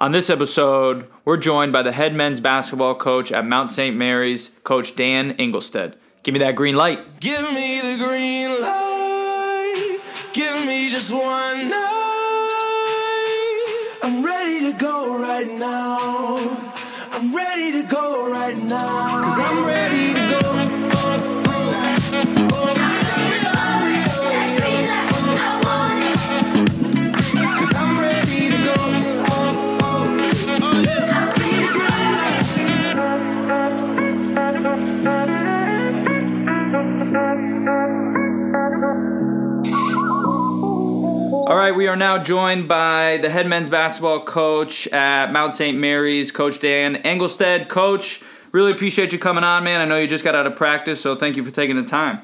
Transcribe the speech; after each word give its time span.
On 0.00 0.12
this 0.12 0.30
episode, 0.30 1.06
we're 1.26 1.36
joined 1.36 1.74
by 1.74 1.82
the 1.82 1.92
head 1.92 2.14
men's 2.14 2.40
basketball 2.40 2.94
coach 2.94 3.30
at 3.30 3.44
Mount 3.44 3.70
St. 3.70 3.94
Mary's, 3.94 4.52
Coach 4.64 4.96
Dan 4.96 5.34
Engelstad. 5.34 5.92
Give 6.22 6.32
me 6.32 6.38
that 6.38 6.56
green 6.56 6.74
light. 6.74 7.20
Give 7.20 7.42
me 7.52 7.82
the 7.82 8.02
green 8.02 8.62
light. 8.62 9.98
Give 10.32 10.64
me 10.64 10.88
just 10.88 11.12
one 11.12 11.68
night. 11.68 12.88
I'm 14.02 14.24
ready 14.24 14.72
to 14.72 14.78
go 14.78 15.20
right 15.20 15.50
now. 15.50 16.72
I'm 17.12 17.36
ready 17.36 17.72
to 17.72 17.82
go 17.86 18.32
right 18.32 18.56
now. 18.56 19.09
All 41.50 41.56
right, 41.56 41.74
we 41.74 41.88
are 41.88 41.96
now 41.96 42.16
joined 42.16 42.68
by 42.68 43.16
the 43.16 43.28
head 43.28 43.44
men's 43.48 43.68
basketball 43.68 44.24
coach 44.24 44.86
at 44.86 45.32
Mount 45.32 45.52
St. 45.52 45.76
Mary's, 45.76 46.30
Coach 46.30 46.60
Dan 46.60 47.02
Engelstad. 47.02 47.68
Coach, 47.68 48.22
really 48.52 48.70
appreciate 48.70 49.12
you 49.12 49.18
coming 49.18 49.42
on, 49.42 49.64
man. 49.64 49.80
I 49.80 49.84
know 49.84 49.98
you 49.98 50.06
just 50.06 50.22
got 50.22 50.36
out 50.36 50.46
of 50.46 50.54
practice, 50.54 51.00
so 51.00 51.16
thank 51.16 51.34
you 51.34 51.44
for 51.44 51.50
taking 51.50 51.74
the 51.74 51.82
time. 51.82 52.20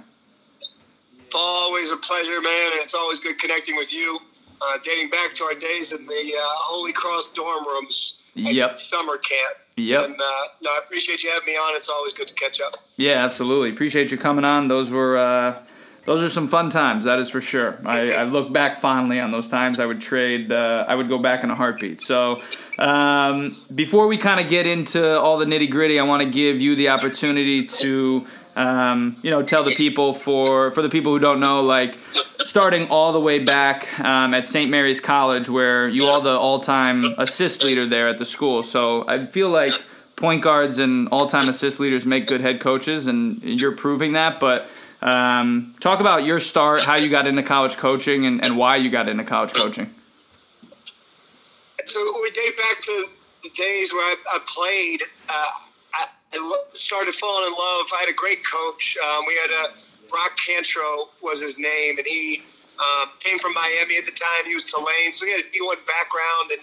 Always 1.35 1.91
a 1.91 1.97
pleasure, 1.97 2.41
man, 2.41 2.71
and 2.75 2.81
it's 2.83 2.95
always 2.95 3.19
good 3.19 3.37
connecting 3.41 3.75
with 3.75 3.93
you. 3.93 4.21
Uh, 4.63 4.79
dating 4.85 5.11
back 5.11 5.35
to 5.35 5.43
our 5.43 5.55
days 5.55 5.91
in 5.91 6.07
the 6.07 6.13
uh, 6.39 6.41
Holy 6.45 6.93
Cross 6.93 7.33
dorm 7.33 7.67
rooms 7.67 8.21
at 8.37 8.55
Yep. 8.55 8.79
summer 8.79 9.19
camp. 9.19 9.57
Yep. 9.77 10.05
And 10.05 10.15
uh, 10.21 10.25
no, 10.63 10.71
I 10.71 10.79
appreciate 10.85 11.25
you 11.25 11.33
having 11.33 11.47
me 11.47 11.55
on. 11.55 11.75
It's 11.75 11.89
always 11.89 12.13
good 12.13 12.29
to 12.29 12.35
catch 12.35 12.61
up. 12.61 12.77
Yeah, 12.95 13.25
absolutely. 13.25 13.71
Appreciate 13.71 14.13
you 14.13 14.19
coming 14.19 14.45
on. 14.45 14.69
Those 14.69 14.93
were 14.93 15.19
uh, 15.19 15.65
those 16.07 16.23
are 16.23 16.31
some 16.31 16.49
fun 16.49 16.71
times. 16.71 17.05
That 17.05 17.19
is 17.19 17.29
for 17.29 17.41
sure. 17.41 17.79
I, 17.85 18.13
I 18.13 18.23
look 18.25 18.53
back 18.53 18.81
fondly 18.81 19.19
on 19.21 19.33
those 19.33 19.49
times. 19.49 19.81
I 19.81 19.87
would 19.87 20.01
trade. 20.01 20.53
Uh, 20.53 20.85
I 20.87 20.95
would 20.95 21.09
go 21.09 21.19
back 21.19 21.43
in 21.45 21.51
a 21.51 21.55
heartbeat. 21.55 22.01
So 22.01 22.41
um, 22.79 23.53
before 23.75 24.07
we 24.07 24.17
kind 24.17 24.41
of 24.41 24.49
get 24.49 24.67
into 24.67 25.21
all 25.21 25.37
the 25.37 25.45
nitty 25.45 25.71
gritty, 25.71 25.99
I 25.99 26.05
want 26.05 26.23
to 26.23 26.31
give 26.31 26.61
you 26.61 26.77
the 26.77 26.89
opportunity 26.89 27.67
to. 27.67 28.27
Um, 28.55 29.17
you 29.21 29.31
know, 29.31 29.43
tell 29.43 29.65
the 29.65 29.75
people 29.75 30.15
for 30.15 30.71
for 30.71 30.81
the 30.81 30.89
people 30.89 31.13
who 31.13 31.19
don't 31.19 31.41
know, 31.41 31.61
like 31.61 31.99
starting 32.43 32.89
all 32.89 33.13
the 33.13 33.21
way 33.21 33.45
back 33.45 34.01
um, 34.01 34.33
at 34.33 34.49
St. 34.49 34.71
Mary's 34.71 34.99
College, 34.99 35.51
where 35.51 35.87
you 35.87 36.07
are 36.07 36.23
the 36.23 36.31
all-time 36.31 37.05
assist 37.19 37.63
leader 37.63 37.87
there 37.87 38.09
at 38.09 38.19
the 38.19 38.25
school. 38.25 38.63
So 38.63 39.07
I 39.07 39.27
feel 39.27 39.51
like 39.51 39.75
point 40.17 40.41
guards 40.41 40.79
and 40.79 41.07
all-time 41.11 41.51
assist 41.51 41.81
leaders 41.81 42.07
make 42.07 42.27
good 42.27 42.41
head 42.41 42.61
coaches, 42.61 43.09
and 43.09 43.43
you're 43.43 43.77
proving 43.77 44.15
that. 44.15 44.41
But 44.41 44.75
um, 45.07 45.75
talk 45.81 46.01
about 46.01 46.25
your 46.25 46.41
start, 46.41 46.85
how 46.85 46.97
you 46.97 47.09
got 47.09 47.27
into 47.27 47.43
college 47.43 47.77
coaching, 47.77 48.27
and, 48.27 48.43
and 48.43 48.57
why 48.57 48.77
you 48.77 48.91
got 48.91 49.09
into 49.09 49.25
college 49.25 49.53
coaching. 49.53 49.95
So 51.87 52.21
we 52.21 52.31
date 52.33 52.57
back 52.57 52.81
to 52.83 53.07
the 53.45 53.51
days 53.51 53.93
where 53.93 54.03
I, 54.03 54.17
I 54.35 54.39
played. 54.47 55.03
Uh, 55.29 55.33
I, 55.95 56.07
I 56.33 56.63
started 56.73 57.15
falling 57.15 57.47
in 57.47 57.53
love. 57.53 57.87
I 57.95 58.01
had 58.01 58.09
a 58.09 58.15
great 58.15 58.45
coach. 58.45 58.99
Um, 59.03 59.25
we 59.27 59.39
had 59.41 59.51
a 59.51 59.75
Brock 60.09 60.37
Cantro 60.37 61.09
was 61.23 61.41
his 61.41 61.59
name, 61.59 61.99
and 61.99 62.07
he 62.07 62.43
um, 62.79 63.11
came 63.21 63.39
from 63.39 63.55
Miami 63.55 63.97
at 63.99 64.07
the 64.07 64.13
time. 64.13 64.45
He 64.45 64.55
was 64.55 64.65
Tulane, 64.65 65.13
so 65.13 65.25
he 65.25 65.33
had 65.33 65.41
a 65.41 65.45
D1 65.45 65.87
background, 65.87 66.51
and 66.51 66.61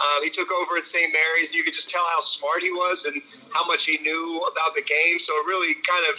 um, 0.00 0.22
he 0.22 0.30
took 0.30 0.50
over 0.50 0.76
at 0.76 0.84
St. 0.84 1.12
Mary's, 1.12 1.50
and 1.50 1.56
you 1.56 1.64
could 1.64 1.74
just 1.74 1.90
tell 1.90 2.04
how 2.10 2.20
smart 2.20 2.62
he 2.62 2.70
was 2.70 3.06
and 3.06 3.22
how 3.52 3.64
much 3.66 3.86
he 3.86 3.98
knew 3.98 4.38
about 4.50 4.74
the 4.74 4.82
game. 4.82 5.18
So 5.18 5.32
it 5.34 5.46
really 5.46 5.74
kind 5.74 6.06
of 6.12 6.18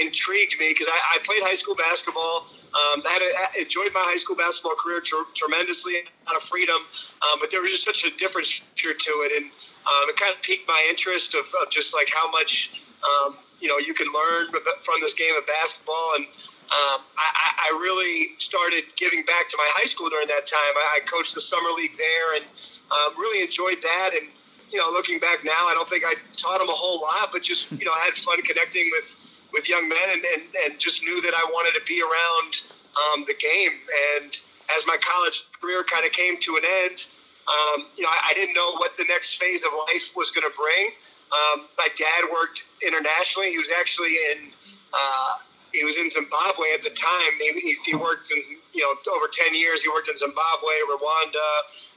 intrigued 0.00 0.58
me 0.58 0.68
because 0.70 0.86
I, 0.88 1.16
I 1.16 1.18
played 1.24 1.42
high 1.42 1.54
school 1.54 1.74
basketball. 1.74 2.46
Um, 2.74 3.02
I 3.06 3.10
had 3.10 3.22
a, 3.22 3.58
I 3.58 3.62
enjoyed 3.62 3.92
my 3.94 4.02
high 4.02 4.16
school 4.16 4.34
basketball 4.36 4.74
career 4.74 5.00
tr- 5.00 5.28
tremendously, 5.34 6.04
lot 6.26 6.36
of 6.36 6.42
freedom, 6.42 6.76
um, 7.22 7.38
but 7.40 7.50
there 7.50 7.60
was 7.60 7.70
just 7.70 7.84
such 7.84 8.04
a 8.04 8.10
different 8.16 8.46
to 8.76 8.90
it, 9.24 9.32
and 9.36 9.46
um, 9.86 10.08
it 10.10 10.16
kind 10.16 10.34
of 10.34 10.42
piqued 10.42 10.66
my 10.66 10.84
interest 10.90 11.34
of, 11.34 11.46
of 11.62 11.70
just 11.70 11.94
like 11.94 12.08
how 12.12 12.30
much 12.30 12.82
um, 13.06 13.36
you 13.60 13.68
know 13.68 13.78
you 13.78 13.94
can 13.94 14.06
learn 14.12 14.50
from 14.80 15.00
this 15.00 15.14
game 15.14 15.34
of 15.38 15.46
basketball, 15.46 16.12
and 16.16 16.24
um, 16.26 17.00
I, 17.16 17.28
I- 17.34 17.50
I 17.64 17.78
really 17.80 18.34
started 18.38 18.84
giving 18.96 19.24
back 19.24 19.48
to 19.48 19.56
my 19.56 19.66
high 19.72 19.86
school 19.86 20.10
during 20.10 20.28
that 20.28 20.44
time. 20.46 20.74
I, 20.76 20.98
I 20.98 21.00
coached 21.06 21.34
the 21.34 21.40
summer 21.40 21.70
league 21.70 21.96
there, 21.96 22.34
and 22.36 22.44
um, 22.90 23.18
really 23.18 23.40
enjoyed 23.42 23.80
that, 23.82 24.10
and 24.20 24.28
you 24.70 24.78
know, 24.78 24.90
looking 24.90 25.18
back 25.20 25.44
now, 25.44 25.68
I 25.68 25.72
don't 25.74 25.88
think 25.88 26.04
I 26.04 26.14
taught 26.36 26.58
them 26.58 26.68
a 26.68 26.72
whole 26.74 27.00
lot, 27.00 27.30
but 27.32 27.42
just 27.42 27.70
you 27.72 27.84
know, 27.86 27.92
had 28.02 28.14
fun 28.14 28.42
connecting 28.42 28.90
with 28.92 29.14
with 29.54 29.68
young 29.68 29.88
men, 29.88 30.10
and, 30.10 30.22
and, 30.24 30.42
and 30.64 30.78
just 30.78 31.02
knew 31.04 31.22
that 31.22 31.32
I 31.32 31.44
wanted 31.44 31.78
to 31.78 31.84
be 31.86 32.02
around 32.02 32.62
um, 32.98 33.24
the 33.26 33.34
game. 33.34 33.78
And 34.18 34.30
as 34.76 34.84
my 34.86 34.98
college 35.00 35.46
career 35.60 35.84
kind 35.84 36.04
of 36.04 36.12
came 36.12 36.38
to 36.40 36.56
an 36.56 36.64
end, 36.84 37.06
um, 37.46 37.86
you 37.96 38.02
know, 38.02 38.10
I, 38.10 38.30
I 38.30 38.34
didn't 38.34 38.54
know 38.54 38.72
what 38.76 38.96
the 38.96 39.04
next 39.04 39.36
phase 39.36 39.64
of 39.64 39.70
life 39.88 40.12
was 40.16 40.30
going 40.30 40.44
to 40.50 40.54
bring. 40.58 40.90
Um, 41.32 41.66
my 41.78 41.88
dad 41.96 42.24
worked 42.32 42.64
internationally. 42.84 43.50
He 43.50 43.58
was 43.58 43.70
actually 43.70 44.14
in 44.30 44.50
uh, 44.92 45.38
he 45.74 45.82
was 45.82 45.98
in 45.98 46.08
Zimbabwe 46.08 46.70
at 46.72 46.82
the 46.82 46.90
time. 46.90 47.34
He, 47.38 47.74
he, 47.84 47.94
worked 47.96 48.30
in 48.30 48.38
you 48.72 48.82
know 48.82 48.94
over 49.12 49.26
ten 49.26 49.54
years. 49.54 49.82
He 49.82 49.90
worked 49.90 50.08
in 50.08 50.16
Zimbabwe, 50.16 50.72
Rwanda, 50.86 51.48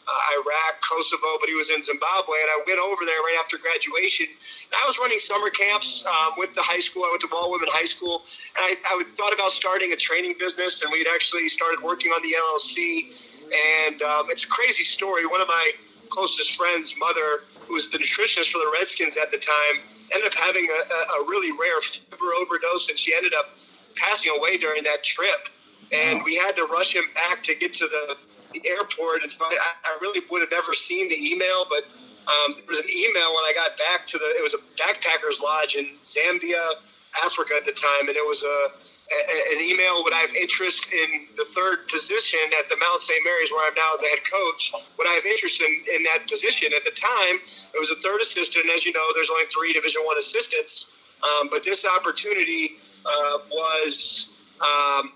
uh, 0.10 0.42
Iraq, 0.42 0.82
Kosovo, 0.82 1.38
but 1.40 1.48
he 1.48 1.54
was 1.54 1.70
in 1.70 1.84
Zimbabwe. 1.84 2.36
And 2.42 2.50
I 2.50 2.58
went 2.66 2.80
over 2.80 3.06
there 3.06 3.22
right 3.22 3.38
after 3.40 3.58
graduation. 3.58 4.26
And 4.26 4.74
I 4.82 4.86
was 4.88 4.98
running 4.98 5.20
summer 5.20 5.52
camps 5.52 6.04
um, 6.06 6.34
with 6.38 6.54
the 6.56 6.62
high 6.62 6.80
school. 6.80 7.06
I 7.06 7.10
went 7.14 7.22
to 7.22 7.28
Ball 7.30 7.52
Women 7.52 7.70
High 7.72 7.86
School, 7.86 8.24
and 8.58 8.66
I, 8.66 8.76
I 8.84 9.04
thought 9.16 9.34
about 9.34 9.52
starting 9.52 9.94
a 9.94 9.96
training 9.96 10.36
business. 10.40 10.82
And 10.82 10.92
we'd 10.92 11.08
actually 11.08 11.48
started 11.48 11.82
working 11.84 12.12
on 12.12 12.22
the 12.26 12.34
LLC. 12.34 13.14
And 13.86 14.02
um, 14.02 14.26
it's 14.30 14.44
a 14.44 14.48
crazy 14.48 14.84
story. 14.84 15.26
One 15.26 15.40
of 15.40 15.48
my 15.48 15.72
closest 16.10 16.56
friends' 16.56 16.96
mother, 16.98 17.46
who 17.68 17.76
was 17.76 17.90
the 17.90 18.00
nutritionist 18.00 18.50
for 18.50 18.58
the 18.58 18.72
Redskins 18.74 19.18
at 19.18 19.30
the 19.30 19.38
time, 19.38 19.86
ended 20.14 20.28
up 20.28 20.34
having 20.34 20.68
a, 20.70 20.94
a, 20.94 21.22
a 21.22 21.28
really 21.28 21.52
rare 21.52 21.80
fiber 21.82 22.34
overdose, 22.34 22.90
and 22.90 22.98
she 22.98 23.14
ended 23.14 23.34
up 23.34 23.58
passing 24.00 24.34
away 24.38 24.58
during 24.58 24.84
that 24.84 25.04
trip. 25.04 25.50
And 25.92 26.24
we 26.24 26.36
had 26.36 26.56
to 26.58 26.66
rush 26.66 26.96
him 26.96 27.06
back 27.14 27.42
to 27.44 27.56
get 27.56 27.74
to 27.74 27.88
the, 27.88 28.18
the 28.54 28.68
airport. 28.68 29.22
And 29.22 29.32
so 29.32 29.46
I, 29.46 29.56
I 29.56 29.98
really 30.02 30.22
would 30.30 30.42
have 30.42 30.52
never 30.52 30.74
seen 30.74 31.08
the 31.08 31.16
email, 31.16 31.66
but 31.70 31.84
um, 32.28 32.56
there 32.58 32.68
was 32.68 32.80
an 32.80 32.90
email 32.92 33.34
when 33.34 33.46
I 33.46 33.54
got 33.56 33.78
back 33.78 34.06
to 34.08 34.18
the. 34.18 34.26
It 34.36 34.44
was 34.44 34.54
a 34.54 34.60
backpackers 34.76 35.42
lodge 35.42 35.76
in 35.76 35.96
Zambia, 36.04 36.84
Africa 37.24 37.56
at 37.56 37.64
the 37.64 37.72
time, 37.72 38.12
and 38.12 38.18
it 38.18 38.26
was 38.28 38.44
a, 38.44 38.68
a 38.68 39.56
an 39.56 39.64
email. 39.64 40.04
Would 40.04 40.12
I 40.12 40.20
have 40.28 40.36
interest 40.36 40.92
in 40.92 41.28
the 41.38 41.46
third 41.46 41.88
position 41.88 42.40
at 42.60 42.68
the 42.68 42.76
Mount 42.76 43.02
St. 43.02 43.24
Mary's, 43.24 43.50
where 43.52 43.66
I'm 43.66 43.76
now 43.76 43.96
the 43.96 44.08
head 44.08 44.28
coach? 44.28 44.74
Would 44.98 45.08
I 45.08 45.14
have 45.14 45.26
interest 45.26 45.62
in, 45.62 45.72
in 45.96 46.04
that 46.04 46.28
position? 46.28 46.74
At 46.76 46.84
the 46.84 46.92
time, 46.92 47.40
it 47.74 47.80
was 47.80 47.92
a 47.92 48.00
third 48.04 48.20
assistant. 48.20 48.66
As 48.76 48.86
you 48.86 48.92
know, 48.92 49.08
there's 49.16 49.30
only 49.30 49.46
three 49.48 49.72
Division 49.72 50.04
One 50.04 50.18
assistants, 50.18 50.88
um, 51.24 51.48
but 51.50 51.64
this 51.64 51.86
opportunity 51.86 52.76
uh, 53.06 53.38
was 53.52 54.30
um, 54.62 55.14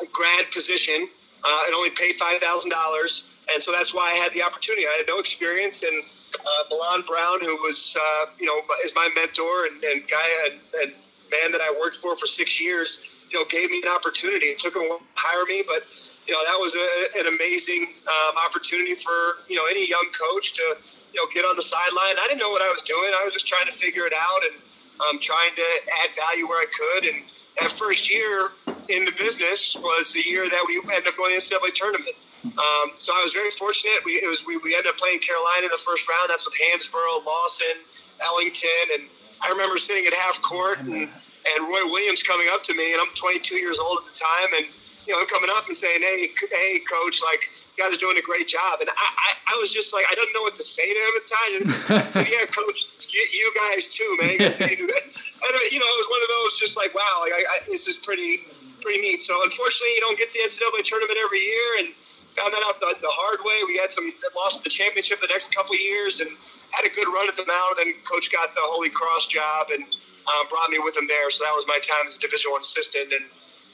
a 0.00 0.06
grad 0.12 0.50
position. 0.52 1.08
Uh, 1.44 1.62
only 1.74 1.90
paid 1.90 2.16
five 2.16 2.40
thousand 2.40 2.70
dollars, 2.70 3.24
and 3.52 3.62
so 3.62 3.70
that's 3.70 3.94
why 3.94 4.10
I 4.10 4.14
had 4.14 4.32
the 4.32 4.42
opportunity. 4.42 4.86
I 4.86 4.96
had 4.98 5.06
no 5.06 5.18
experience, 5.18 5.82
and 5.82 6.02
uh, 6.34 6.64
Milan 6.70 7.02
Brown, 7.06 7.40
who 7.40 7.56
was 7.62 7.96
uh, 7.96 8.26
you 8.38 8.46
know 8.46 8.60
is 8.84 8.92
my 8.94 9.08
mentor 9.14 9.66
and, 9.66 9.82
and 9.84 10.02
guy 10.08 10.28
and, 10.50 10.60
and 10.82 10.92
man 11.30 11.52
that 11.52 11.60
I 11.60 11.74
worked 11.78 11.96
for 11.96 12.16
for 12.16 12.26
six 12.26 12.60
years, 12.60 13.00
you 13.30 13.38
know, 13.38 13.44
gave 13.44 13.70
me 13.70 13.82
an 13.82 13.88
opportunity. 13.88 14.46
It 14.46 14.58
took 14.58 14.74
him 14.74 14.82
to 14.82 14.98
hire 15.14 15.44
me, 15.44 15.62
but 15.66 15.84
you 16.26 16.34
know 16.34 16.40
that 16.44 16.58
was 16.58 16.74
a, 16.74 17.18
an 17.20 17.26
amazing 17.26 17.88
um, 18.06 18.36
opportunity 18.44 18.94
for 18.94 19.46
you 19.48 19.56
know 19.56 19.64
any 19.70 19.88
young 19.88 20.06
coach 20.18 20.54
to 20.54 20.76
you 21.12 21.20
know 21.20 21.26
get 21.32 21.44
on 21.44 21.56
the 21.56 21.62
sideline. 21.62 22.18
I 22.18 22.26
didn't 22.28 22.40
know 22.40 22.50
what 22.50 22.62
I 22.62 22.70
was 22.70 22.82
doing. 22.82 23.12
I 23.18 23.24
was 23.24 23.32
just 23.32 23.46
trying 23.46 23.66
to 23.66 23.72
figure 23.72 24.06
it 24.06 24.12
out 24.12 24.42
and 24.44 24.60
um, 25.00 25.18
trying 25.20 25.54
to 25.54 25.66
add 26.02 26.14
value 26.16 26.48
where 26.48 26.60
I 26.60 26.66
could. 26.66 27.06
And 27.06 27.24
that 27.60 27.72
first 27.72 28.10
year 28.10 28.50
in 28.88 29.04
the 29.04 29.12
business 29.12 29.76
was 29.76 30.12
the 30.12 30.20
year 30.20 30.48
that 30.48 30.64
we 30.66 30.78
ended 30.78 31.08
up 31.08 31.16
going 31.16 31.38
to 31.38 31.48
the 31.48 31.56
NCAA 31.56 31.74
tournament. 31.74 32.16
Um, 32.44 32.92
so 32.96 33.12
I 33.14 33.22
was 33.22 33.32
very 33.32 33.50
fortunate. 33.50 34.04
We, 34.04 34.12
it 34.22 34.26
was, 34.26 34.46
we, 34.46 34.56
we 34.58 34.74
ended 34.74 34.90
up 34.90 34.96
playing 34.96 35.20
Carolina 35.20 35.66
in 35.66 35.70
the 35.70 35.82
first 35.82 36.08
round. 36.08 36.30
That's 36.30 36.46
with 36.46 36.54
Hansbrough, 36.54 37.24
Lawson, 37.26 37.82
Ellington. 38.20 38.86
And 38.94 39.08
I 39.42 39.48
remember 39.48 39.76
sitting 39.76 40.06
at 40.06 40.14
half 40.14 40.40
court 40.42 40.78
and, 40.78 40.92
and 40.92 41.58
Roy 41.60 41.84
Williams 41.86 42.22
coming 42.22 42.48
up 42.50 42.62
to 42.64 42.74
me, 42.74 42.92
and 42.92 43.00
I'm 43.00 43.12
22 43.14 43.56
years 43.56 43.78
old 43.78 43.98
at 44.00 44.12
the 44.12 44.18
time. 44.18 44.54
And 44.56 44.66
you 45.08 45.16
know, 45.16 45.24
coming 45.24 45.48
up 45.48 45.66
and 45.66 45.76
saying, 45.76 46.02
"Hey, 46.02 46.28
hey, 46.52 46.78
coach, 46.84 47.22
like 47.24 47.48
you 47.76 47.82
guys 47.82 47.96
are 47.96 47.98
doing 47.98 48.18
a 48.18 48.22
great 48.22 48.46
job," 48.46 48.80
and 48.80 48.90
I, 48.90 48.92
I, 48.92 49.54
I 49.54 49.58
was 49.58 49.72
just 49.72 49.94
like, 49.94 50.04
I 50.04 50.14
don't 50.14 50.28
know 50.36 50.42
what 50.42 50.54
to 50.56 50.62
say 50.62 50.84
to 50.84 51.00
him 51.00 51.14
at 51.16 51.24
the 51.24 51.32
time. 51.32 52.04
I 52.06 52.10
said, 52.10 52.28
"Yeah, 52.28 52.44
coach, 52.44 53.08
you, 53.08 53.24
you 53.32 53.48
guys 53.56 53.88
too, 53.88 54.16
man." 54.20 54.36
You 54.36 54.38
guys, 54.38 54.60
you, 54.60 54.68
and, 54.68 54.84
uh, 54.84 55.58
you 55.72 55.80
know, 55.80 55.88
it 55.88 55.98
was 55.98 56.08
one 56.12 56.20
of 56.20 56.28
those, 56.28 56.60
just 56.60 56.76
like, 56.76 56.94
wow, 56.94 57.24
like 57.24 57.32
I, 57.32 57.40
I, 57.40 57.56
this 57.66 57.88
is 57.88 57.96
pretty, 57.96 58.44
pretty 58.82 59.00
neat. 59.00 59.22
So 59.22 59.42
unfortunately, 59.42 59.96
you 59.96 60.00
don't 60.04 60.18
get 60.18 60.30
the 60.30 60.44
NCAA 60.44 60.84
tournament 60.84 61.18
every 61.24 61.40
year, 61.40 61.80
and 61.80 61.88
found 62.36 62.52
that 62.52 62.62
out 62.62 62.78
the, 62.78 62.94
the 63.00 63.10
hard 63.10 63.40
way. 63.42 63.64
We 63.66 63.76
had 63.76 63.90
some 63.90 64.12
lost 64.36 64.62
the 64.62 64.70
championship 64.70 65.18
the 65.18 65.32
next 65.32 65.50
couple 65.50 65.74
of 65.74 65.80
years 65.80 66.20
and 66.20 66.30
had 66.70 66.86
a 66.86 66.92
good 66.92 67.08
run 67.08 67.28
at 67.28 67.36
the 67.36 67.46
Mount. 67.46 67.80
And 67.80 67.96
coach 68.04 68.30
got 68.30 68.54
the 68.54 68.62
Holy 68.62 68.90
Cross 68.90 69.26
job 69.28 69.68
and 69.72 69.82
um, 69.82 70.44
brought 70.50 70.70
me 70.70 70.78
with 70.78 70.96
him 70.96 71.08
there. 71.08 71.30
So 71.30 71.44
that 71.44 71.54
was 71.56 71.64
my 71.66 71.80
time 71.80 72.06
as 72.06 72.16
a 72.16 72.20
Division 72.20 72.52
One 72.52 72.60
assistant. 72.60 73.12
And 73.12 73.24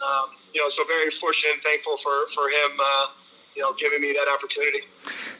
um, 0.06 0.30
you 0.52 0.60
know, 0.60 0.68
so 0.68 0.84
very 0.84 1.10
fortunate 1.10 1.54
and 1.54 1.62
thankful 1.62 1.96
for 1.96 2.26
for 2.34 2.48
him. 2.48 2.78
Uh, 2.78 3.06
you 3.54 3.62
know, 3.62 3.72
giving 3.74 4.00
me 4.00 4.12
that 4.12 4.28
opportunity. 4.28 4.80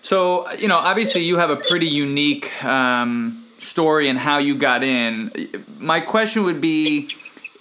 So, 0.03 0.51
you 0.53 0.69
know, 0.69 0.77
obviously 0.77 1.25
you 1.25 1.37
have 1.39 1.51
a 1.51 1.57
pretty 1.57 1.87
unique 1.87 2.65
um, 2.65 3.45
story 3.59 4.09
and 4.09 4.19
how 4.19 4.39
you 4.39 4.55
got 4.55 4.85
in. 4.85 5.65
My 5.79 6.01
question 6.01 6.45
would 6.45 6.61
be 6.61 7.11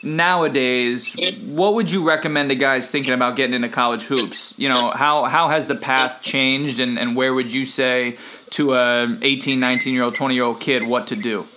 nowadays, 0.03 1.15
what 1.45 1.73
would 1.73 1.89
you 1.89 2.07
recommend 2.07 2.49
to 2.49 2.55
guys 2.55 2.89
thinking 2.91 3.13
about 3.13 3.35
getting 3.35 3.53
into 3.53 3.69
college 3.69 4.03
hoops? 4.03 4.57
You 4.59 4.69
know, 4.69 4.91
how, 4.91 5.25
how 5.25 5.49
has 5.49 5.67
the 5.67 5.75
path 5.75 6.21
changed 6.21 6.79
and, 6.79 6.99
and 6.99 7.15
where 7.15 7.33
would 7.33 7.51
you 7.51 7.65
say 7.65 8.17
to 8.51 8.75
a 8.75 9.17
18, 9.21 9.59
19 9.59 9.93
year 9.93 10.03
old, 10.03 10.15
20 10.15 10.35
year 10.35 10.43
old 10.43 10.59
kid 10.59 10.83
what 10.83 11.07
to 11.07 11.15
do? 11.15 11.47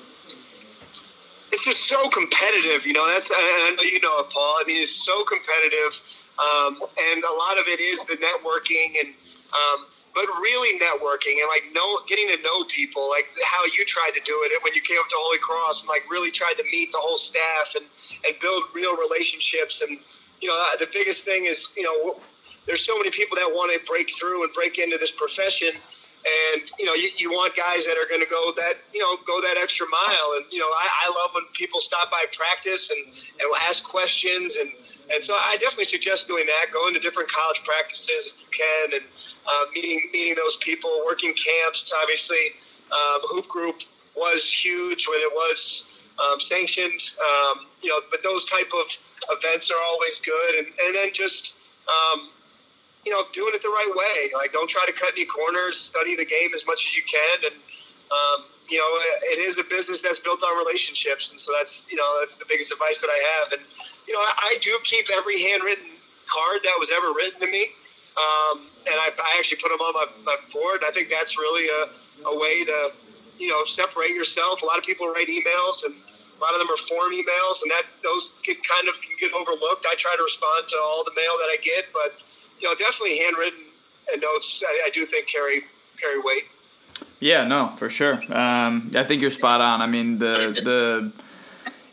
It's 1.56 1.64
just 1.64 1.88
so 1.88 2.10
competitive, 2.10 2.84
you 2.84 2.92
know. 2.92 3.06
That's 3.08 3.30
I 3.32 3.74
know 3.78 3.82
you 3.82 3.98
know 4.00 4.20
it, 4.20 4.28
Paul. 4.28 4.58
I 4.60 4.64
mean, 4.66 4.82
it's 4.82 4.92
so 4.92 5.24
competitive, 5.24 6.02
um, 6.36 6.76
and 7.00 7.24
a 7.24 7.32
lot 7.32 7.58
of 7.58 7.64
it 7.66 7.80
is 7.80 8.04
the 8.04 8.12
networking 8.20 9.00
and 9.00 9.14
um, 9.56 9.86
but 10.12 10.26
really 10.40 10.78
networking 10.78 11.40
and 11.40 11.48
like 11.48 11.64
know 11.72 12.00
getting 12.06 12.28
to 12.28 12.36
know 12.42 12.64
people 12.64 13.08
like 13.08 13.30
how 13.42 13.64
you 13.64 13.86
tried 13.86 14.10
to 14.12 14.20
do 14.20 14.36
it 14.44 14.52
when 14.64 14.74
you 14.74 14.82
came 14.82 14.98
up 15.00 15.08
to 15.08 15.16
holy 15.18 15.38
cross 15.38 15.80
and 15.80 15.88
like 15.88 16.04
really 16.10 16.30
tried 16.30 16.60
to 16.60 16.64
meet 16.64 16.92
the 16.92 16.98
whole 16.98 17.16
staff 17.16 17.74
and 17.74 17.86
and 18.26 18.38
build 18.38 18.64
real 18.74 18.94
relationships 18.94 19.80
and 19.80 19.96
you 20.42 20.48
know 20.48 20.62
the 20.78 20.88
biggest 20.92 21.24
thing 21.24 21.46
is 21.46 21.70
you 21.74 21.82
know 21.82 22.20
there's 22.66 22.84
so 22.84 22.98
many 22.98 23.10
people 23.10 23.34
that 23.34 23.48
want 23.48 23.72
to 23.72 23.80
break 23.90 24.10
through 24.10 24.44
and 24.44 24.52
break 24.52 24.76
into 24.78 24.98
this 24.98 25.10
profession 25.12 25.72
and 26.26 26.70
you 26.78 26.84
know 26.84 26.94
you, 26.94 27.10
you 27.16 27.30
want 27.30 27.54
guys 27.54 27.84
that 27.86 27.96
are 27.96 28.08
going 28.08 28.20
to 28.20 28.26
go 28.26 28.52
that 28.56 28.78
you 28.92 29.00
know 29.00 29.16
go 29.26 29.40
that 29.40 29.56
extra 29.56 29.86
mile. 29.88 30.34
And 30.36 30.44
you 30.50 30.58
know 30.58 30.66
I, 30.66 31.06
I 31.06 31.08
love 31.08 31.34
when 31.34 31.44
people 31.52 31.80
stop 31.80 32.10
by 32.10 32.24
practice 32.32 32.90
and 32.90 33.06
and 33.06 33.48
ask 33.68 33.84
questions. 33.84 34.56
And 34.56 34.70
and 35.12 35.22
so 35.22 35.34
I 35.34 35.56
definitely 35.56 35.84
suggest 35.84 36.26
doing 36.26 36.46
that 36.46 36.72
going 36.72 36.94
to 36.94 37.00
different 37.00 37.30
college 37.30 37.62
practices 37.64 38.32
if 38.34 38.40
you 38.40 38.48
can 38.50 39.00
and 39.00 39.04
uh, 39.46 39.64
meeting 39.74 40.08
meeting 40.12 40.34
those 40.34 40.56
people 40.56 41.02
working 41.06 41.34
camps. 41.34 41.92
Obviously 42.02 42.52
um, 42.90 43.20
hoop 43.22 43.48
group 43.48 43.82
was 44.16 44.42
huge 44.50 45.06
when 45.06 45.20
it 45.20 45.32
was 45.32 45.84
um, 46.18 46.40
sanctioned. 46.40 47.14
Um, 47.20 47.66
you 47.82 47.90
know 47.90 48.00
but 48.10 48.22
those 48.22 48.44
type 48.44 48.72
of 48.74 48.86
events 49.38 49.70
are 49.70 49.82
always 49.86 50.18
good. 50.18 50.54
And 50.56 50.66
and 50.86 50.96
then 50.96 51.12
just 51.12 51.54
um, 51.86 52.30
you 53.06 53.12
know, 53.12 53.22
doing 53.32 53.54
it 53.54 53.62
the 53.62 53.68
right 53.68 53.92
way. 53.94 54.32
Like, 54.34 54.52
don't 54.52 54.68
try 54.68 54.84
to 54.84 54.92
cut 54.92 55.12
any 55.14 55.24
corners. 55.24 55.78
Study 55.78 56.16
the 56.16 56.24
game 56.26 56.50
as 56.52 56.66
much 56.66 56.84
as 56.84 56.96
you 56.96 57.04
can, 57.06 57.52
and 57.52 57.54
um, 58.10 58.44
you 58.68 58.78
know, 58.78 58.90
it 59.30 59.38
is 59.38 59.58
a 59.58 59.64
business 59.64 60.02
that's 60.02 60.18
built 60.18 60.42
on 60.42 60.58
relationships, 60.58 61.30
and 61.30 61.40
so 61.40 61.52
that's 61.56 61.86
you 61.88 61.96
know 61.96 62.18
that's 62.18 62.36
the 62.36 62.44
biggest 62.48 62.72
advice 62.72 63.00
that 63.00 63.08
I 63.08 63.22
have. 63.22 63.52
And 63.52 63.62
you 64.08 64.12
know, 64.12 64.18
I, 64.18 64.54
I 64.54 64.58
do 64.60 64.76
keep 64.82 65.06
every 65.08 65.40
handwritten 65.40 65.86
card 66.26 66.60
that 66.64 66.74
was 66.80 66.90
ever 66.90 67.12
written 67.14 67.38
to 67.40 67.46
me, 67.46 67.70
um, 68.18 68.66
and 68.90 68.98
I, 68.98 69.14
I, 69.14 69.38
actually 69.38 69.58
put 69.62 69.70
them 69.70 69.80
on 69.80 69.94
my, 69.94 70.06
my 70.24 70.36
board. 70.52 70.82
I 70.84 70.90
think 70.90 71.08
that's 71.08 71.38
really 71.38 71.70
a, 71.70 72.28
a 72.28 72.36
way 72.36 72.64
to 72.64 72.90
you 73.38 73.48
know 73.48 73.62
separate 73.62 74.10
yourself. 74.10 74.62
A 74.62 74.66
lot 74.66 74.78
of 74.78 74.84
people 74.84 75.06
write 75.08 75.28
emails 75.28 75.86
and. 75.86 75.94
A 76.36 76.44
lot 76.44 76.52
of 76.52 76.60
them 76.60 76.68
are 76.68 76.76
form 76.76 77.16
emails, 77.16 77.64
and 77.64 77.72
that 77.72 77.88
those 78.02 78.34
get 78.44 78.60
kind 78.60 78.90
of 78.90 79.00
can 79.00 79.16
get 79.18 79.32
overlooked. 79.32 79.86
I 79.88 79.94
try 79.96 80.14
to 80.16 80.22
respond 80.22 80.68
to 80.68 80.76
all 80.76 81.02
the 81.02 81.16
mail 81.16 81.32
that 81.40 81.48
I 81.48 81.56
get, 81.64 81.86
but 81.94 82.12
you 82.60 82.68
know, 82.68 82.74
definitely 82.74 83.18
handwritten 83.18 83.60
notes. 84.18 84.62
I, 84.66 84.86
I 84.86 84.90
do 84.90 85.04
think 85.04 85.26
carry 85.26 85.64
carry 86.00 86.20
weight. 86.20 86.44
Yeah, 87.20 87.44
no, 87.44 87.68
for 87.76 87.88
sure. 87.88 88.14
Um, 88.32 88.92
I 88.94 89.04
think 89.04 89.20
you're 89.22 89.30
spot 89.30 89.60
on. 89.60 89.80
I 89.80 89.86
mean, 89.86 90.18
the 90.18 90.60
the 90.62 91.12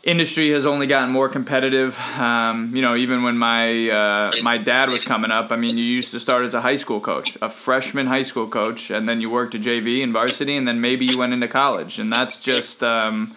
industry 0.02 0.50
has 0.50 0.66
only 0.66 0.86
gotten 0.86 1.10
more 1.10 1.28
competitive. 1.28 1.98
Um, 2.18 2.74
you 2.76 2.82
know, 2.82 2.94
even 2.94 3.22
when 3.22 3.38
my 3.38 3.88
uh, 3.88 4.32
my 4.42 4.58
dad 4.58 4.90
was 4.90 5.02
coming 5.02 5.30
up, 5.30 5.50
I 5.50 5.56
mean, 5.56 5.78
you 5.78 5.84
used 5.84 6.10
to 6.12 6.20
start 6.20 6.44
as 6.44 6.54
a 6.54 6.60
high 6.60 6.76
school 6.76 7.00
coach, 7.00 7.38
a 7.40 7.48
freshman 7.48 8.06
high 8.06 8.22
school 8.22 8.48
coach, 8.48 8.90
and 8.90 9.08
then 9.08 9.20
you 9.20 9.30
worked 9.30 9.52
to 9.52 9.58
JV 9.58 10.02
and 10.02 10.12
varsity, 10.12 10.56
and 10.56 10.68
then 10.68 10.80
maybe 10.80 11.06
you 11.06 11.18
went 11.18 11.32
into 11.32 11.48
college, 11.48 11.98
and 11.98 12.12
that's 12.12 12.38
just. 12.38 12.82
Um, 12.82 13.34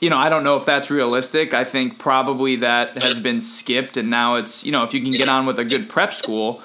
you 0.00 0.10
know, 0.10 0.18
I 0.18 0.28
don't 0.28 0.44
know 0.44 0.56
if 0.56 0.66
that's 0.66 0.90
realistic. 0.90 1.54
I 1.54 1.64
think 1.64 1.98
probably 1.98 2.56
that 2.56 3.00
has 3.02 3.18
been 3.18 3.40
skipped, 3.40 3.96
and 3.96 4.10
now 4.10 4.34
it's 4.34 4.64
you 4.64 4.72
know 4.72 4.84
if 4.84 4.92
you 4.92 5.00
can 5.00 5.12
get 5.12 5.28
on 5.28 5.46
with 5.46 5.58
a 5.58 5.64
good 5.64 5.88
prep 5.88 6.12
school, 6.12 6.60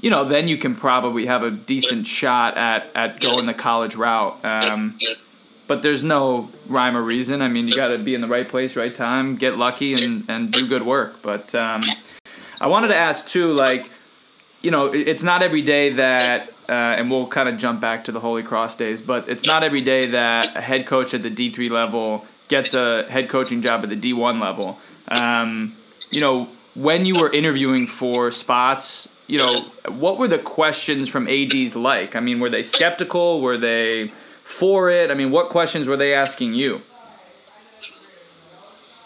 you 0.00 0.10
know, 0.10 0.24
then 0.24 0.48
you 0.48 0.58
can 0.58 0.74
probably 0.74 1.26
have 1.26 1.42
a 1.42 1.50
decent 1.50 2.06
shot 2.06 2.56
at 2.56 2.90
at 2.94 3.20
going 3.20 3.46
the 3.46 3.54
college 3.54 3.94
route. 3.94 4.44
Um, 4.44 4.98
but 5.66 5.82
there's 5.82 6.04
no 6.04 6.50
rhyme 6.66 6.94
or 6.94 7.02
reason. 7.02 7.40
I 7.40 7.48
mean, 7.48 7.68
you 7.68 7.74
got 7.74 7.88
to 7.88 7.98
be 7.98 8.14
in 8.14 8.20
the 8.20 8.28
right 8.28 8.46
place, 8.46 8.76
right 8.76 8.94
time, 8.94 9.36
get 9.36 9.56
lucky, 9.56 9.94
and 9.94 10.28
and 10.28 10.52
do 10.52 10.66
good 10.66 10.84
work. 10.84 11.22
But 11.22 11.54
um, 11.54 11.84
I 12.60 12.66
wanted 12.66 12.88
to 12.88 12.96
ask 12.96 13.26
too, 13.26 13.52
like, 13.52 13.90
you 14.60 14.70
know, 14.70 14.92
it's 14.92 15.22
not 15.22 15.42
every 15.42 15.62
day 15.62 15.90
that. 15.94 16.50
Uh, 16.66 16.96
and 16.96 17.10
we'll 17.10 17.26
kind 17.26 17.46
of 17.46 17.58
jump 17.58 17.78
back 17.78 18.04
to 18.04 18.10
the 18.10 18.20
Holy 18.20 18.42
Cross 18.42 18.76
days, 18.76 19.02
but 19.02 19.28
it's 19.28 19.44
not 19.44 19.62
every 19.62 19.82
day 19.82 20.06
that 20.06 20.56
a 20.56 20.62
head 20.62 20.86
coach 20.86 21.12
at 21.12 21.20
the 21.20 21.30
D3 21.30 21.70
level 21.70 22.24
gets 22.48 22.74
a 22.74 23.06
head 23.08 23.28
coaching 23.28 23.62
job 23.62 23.82
at 23.82 23.90
the 23.90 23.96
D1 23.96 24.40
level. 24.40 24.78
Um, 25.08 25.76
you 26.10 26.20
know, 26.20 26.48
when 26.74 27.04
you 27.04 27.16
were 27.16 27.30
interviewing 27.32 27.86
for 27.86 28.30
spots, 28.30 29.08
you 29.26 29.38
know, 29.38 29.66
what 29.88 30.18
were 30.18 30.28
the 30.28 30.38
questions 30.38 31.08
from 31.08 31.28
ADs 31.28 31.74
like? 31.76 32.14
I 32.14 32.20
mean, 32.20 32.40
were 32.40 32.50
they 32.50 32.62
skeptical? 32.62 33.40
Were 33.40 33.56
they 33.56 34.12
for 34.44 34.90
it? 34.90 35.10
I 35.10 35.14
mean, 35.14 35.30
what 35.30 35.48
questions 35.48 35.88
were 35.88 35.96
they 35.96 36.14
asking 36.14 36.54
you? 36.54 36.82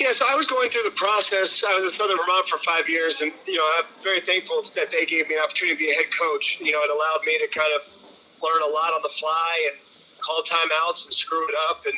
Yeah, 0.00 0.12
so 0.12 0.26
I 0.30 0.34
was 0.36 0.46
going 0.46 0.70
through 0.70 0.84
the 0.84 0.92
process. 0.92 1.64
I 1.66 1.74
was 1.74 1.84
in 1.84 1.90
Southern 1.90 2.18
Vermont 2.18 2.46
for 2.46 2.58
five 2.58 2.88
years, 2.88 3.20
and 3.20 3.32
you 3.46 3.56
know, 3.56 3.68
I'm 3.78 3.84
very 4.02 4.20
thankful 4.20 4.62
that 4.76 4.92
they 4.92 5.04
gave 5.04 5.28
me 5.28 5.34
an 5.34 5.42
opportunity 5.42 5.76
to 5.76 5.78
be 5.86 5.90
a 5.90 5.94
head 5.94 6.06
coach. 6.16 6.60
You 6.60 6.70
know, 6.70 6.82
it 6.82 6.90
allowed 6.90 7.26
me 7.26 7.36
to 7.38 7.48
kind 7.48 7.70
of 7.74 7.82
learn 8.40 8.62
a 8.62 8.72
lot 8.72 8.92
on 8.92 9.02
the 9.02 9.08
fly 9.08 9.70
and 9.70 9.78
call 10.20 10.42
timeouts 10.42 11.06
and 11.06 11.14
screw 11.14 11.48
it 11.48 11.54
up 11.68 11.84
and 11.86 11.94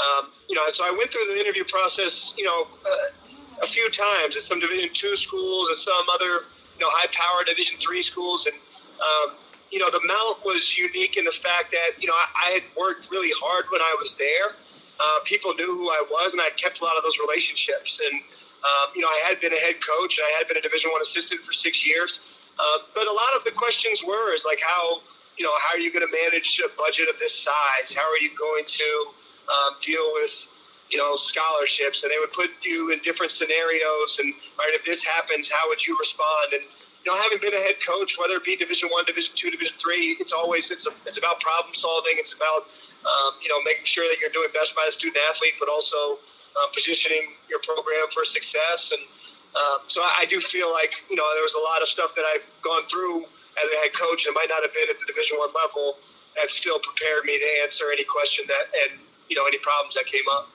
um, 0.00 0.30
you 0.48 0.56
know, 0.56 0.62
so 0.68 0.84
I 0.84 0.90
went 0.90 1.10
through 1.10 1.26
the 1.26 1.38
interview 1.38 1.64
process, 1.64 2.34
you 2.36 2.44
know, 2.44 2.66
uh, 2.86 3.62
a 3.62 3.66
few 3.66 3.90
times 3.90 4.36
at 4.36 4.42
some 4.42 4.60
Division 4.60 4.90
two 4.92 5.16
schools 5.16 5.68
and 5.68 5.76
some 5.76 6.08
other, 6.12 6.48
you 6.74 6.80
know, 6.80 6.88
high 6.90 7.08
power 7.12 7.44
Division 7.44 7.78
three 7.78 8.02
schools, 8.02 8.46
and 8.46 8.56
um, 9.00 9.36
you 9.70 9.78
know, 9.78 9.90
the 9.90 10.00
Mount 10.04 10.44
was 10.44 10.76
unique 10.76 11.16
in 11.16 11.24
the 11.24 11.32
fact 11.32 11.70
that 11.72 12.00
you 12.00 12.08
know 12.08 12.14
I, 12.14 12.48
I 12.48 12.50
had 12.52 12.62
worked 12.76 13.10
really 13.10 13.30
hard 13.36 13.66
when 13.70 13.80
I 13.80 13.94
was 13.98 14.16
there. 14.16 14.56
Uh, 14.98 15.20
people 15.24 15.54
knew 15.54 15.72
who 15.72 15.90
I 15.90 16.02
was, 16.10 16.32
and 16.32 16.42
I 16.42 16.50
kept 16.50 16.80
a 16.80 16.84
lot 16.84 16.96
of 16.96 17.02
those 17.02 17.18
relationships. 17.18 18.00
And 18.00 18.20
um, 18.64 18.92
you 18.94 19.02
know, 19.02 19.08
I 19.08 19.20
had 19.28 19.40
been 19.40 19.52
a 19.52 19.58
head 19.58 19.76
coach, 19.84 20.18
and 20.18 20.26
I 20.32 20.38
had 20.38 20.48
been 20.48 20.56
a 20.56 20.62
Division 20.62 20.90
one 20.90 21.00
assistant 21.02 21.44
for 21.44 21.52
six 21.52 21.86
years. 21.86 22.20
Uh, 22.58 22.84
but 22.94 23.06
a 23.06 23.12
lot 23.12 23.32
of 23.36 23.44
the 23.44 23.52
questions 23.52 24.04
were 24.04 24.34
is 24.34 24.44
like 24.44 24.60
how 24.60 25.00
you 25.36 25.44
know 25.44 25.52
how 25.60 25.76
are 25.76 25.78
you 25.78 25.92
going 25.92 26.06
to 26.06 26.12
manage 26.12 26.60
a 26.64 26.68
budget 26.76 27.08
of 27.08 27.18
this 27.18 27.36
size? 27.36 27.94
How 27.94 28.08
are 28.10 28.18
you 28.18 28.30
going 28.36 28.64
to 28.66 29.12
um, 29.48 29.76
deal 29.80 30.12
with 30.14 30.50
you 30.90 30.98
know 30.98 31.16
scholarships, 31.16 32.02
and 32.02 32.12
they 32.12 32.18
would 32.18 32.32
put 32.32 32.50
you 32.62 32.90
in 32.90 32.98
different 33.00 33.32
scenarios. 33.32 34.18
And 34.18 34.34
right, 34.58 34.72
if 34.74 34.84
this 34.84 35.04
happens, 35.04 35.50
how 35.50 35.68
would 35.68 35.86
you 35.86 35.96
respond? 35.98 36.52
And 36.52 36.62
you 37.04 37.10
know, 37.10 37.16
having 37.16 37.38
been 37.40 37.54
a 37.54 37.60
head 37.60 37.76
coach, 37.84 38.18
whether 38.18 38.34
it 38.34 38.44
be 38.44 38.56
Division 38.56 38.90
One, 38.90 39.04
Division 39.04 39.32
Two, 39.34 39.50
Division 39.50 39.76
Three, 39.78 40.16
it's 40.20 40.32
always 40.32 40.70
it's 40.70 40.86
a, 40.86 40.90
it's 41.06 41.18
about 41.18 41.40
problem 41.40 41.72
solving. 41.72 42.14
It's 42.16 42.34
about 42.34 42.68
um, 43.06 43.34
you 43.40 43.48
know 43.48 43.62
making 43.64 43.84
sure 43.84 44.08
that 44.10 44.20
you're 44.20 44.30
doing 44.30 44.48
best 44.52 44.74
by 44.76 44.82
the 44.84 44.92
student 44.92 45.16
athlete, 45.28 45.54
but 45.58 45.68
also 45.68 46.18
uh, 46.58 46.66
positioning 46.74 47.32
your 47.48 47.60
program 47.60 48.10
for 48.12 48.24
success. 48.24 48.92
And 48.92 49.02
um, 49.56 49.86
so 49.86 50.02
I, 50.02 50.22
I 50.22 50.24
do 50.26 50.40
feel 50.40 50.70
like 50.70 51.04
you 51.08 51.16
know 51.16 51.24
there 51.34 51.42
was 51.42 51.54
a 51.54 51.62
lot 51.62 51.80
of 51.80 51.88
stuff 51.88 52.14
that 52.16 52.24
I've 52.26 52.44
gone 52.62 52.84
through 52.86 53.24
as 53.62 53.68
a 53.72 53.76
head 53.80 53.92
coach, 53.94 54.26
and 54.26 54.34
might 54.34 54.48
not 54.50 54.62
have 54.62 54.74
been 54.74 54.90
at 54.90 54.98
the 54.98 55.06
Division 55.06 55.38
One 55.38 55.50
level, 55.54 55.96
that 56.36 56.50
still 56.50 56.78
prepared 56.80 57.24
me 57.24 57.38
to 57.38 57.48
answer 57.62 57.88
any 57.92 58.04
question 58.04 58.44
that 58.48 58.68
and 58.74 59.00
you 59.30 59.36
know 59.36 59.46
any 59.46 59.58
problems 59.58 59.94
that 59.94 60.04
came 60.04 60.24
up. 60.32 60.48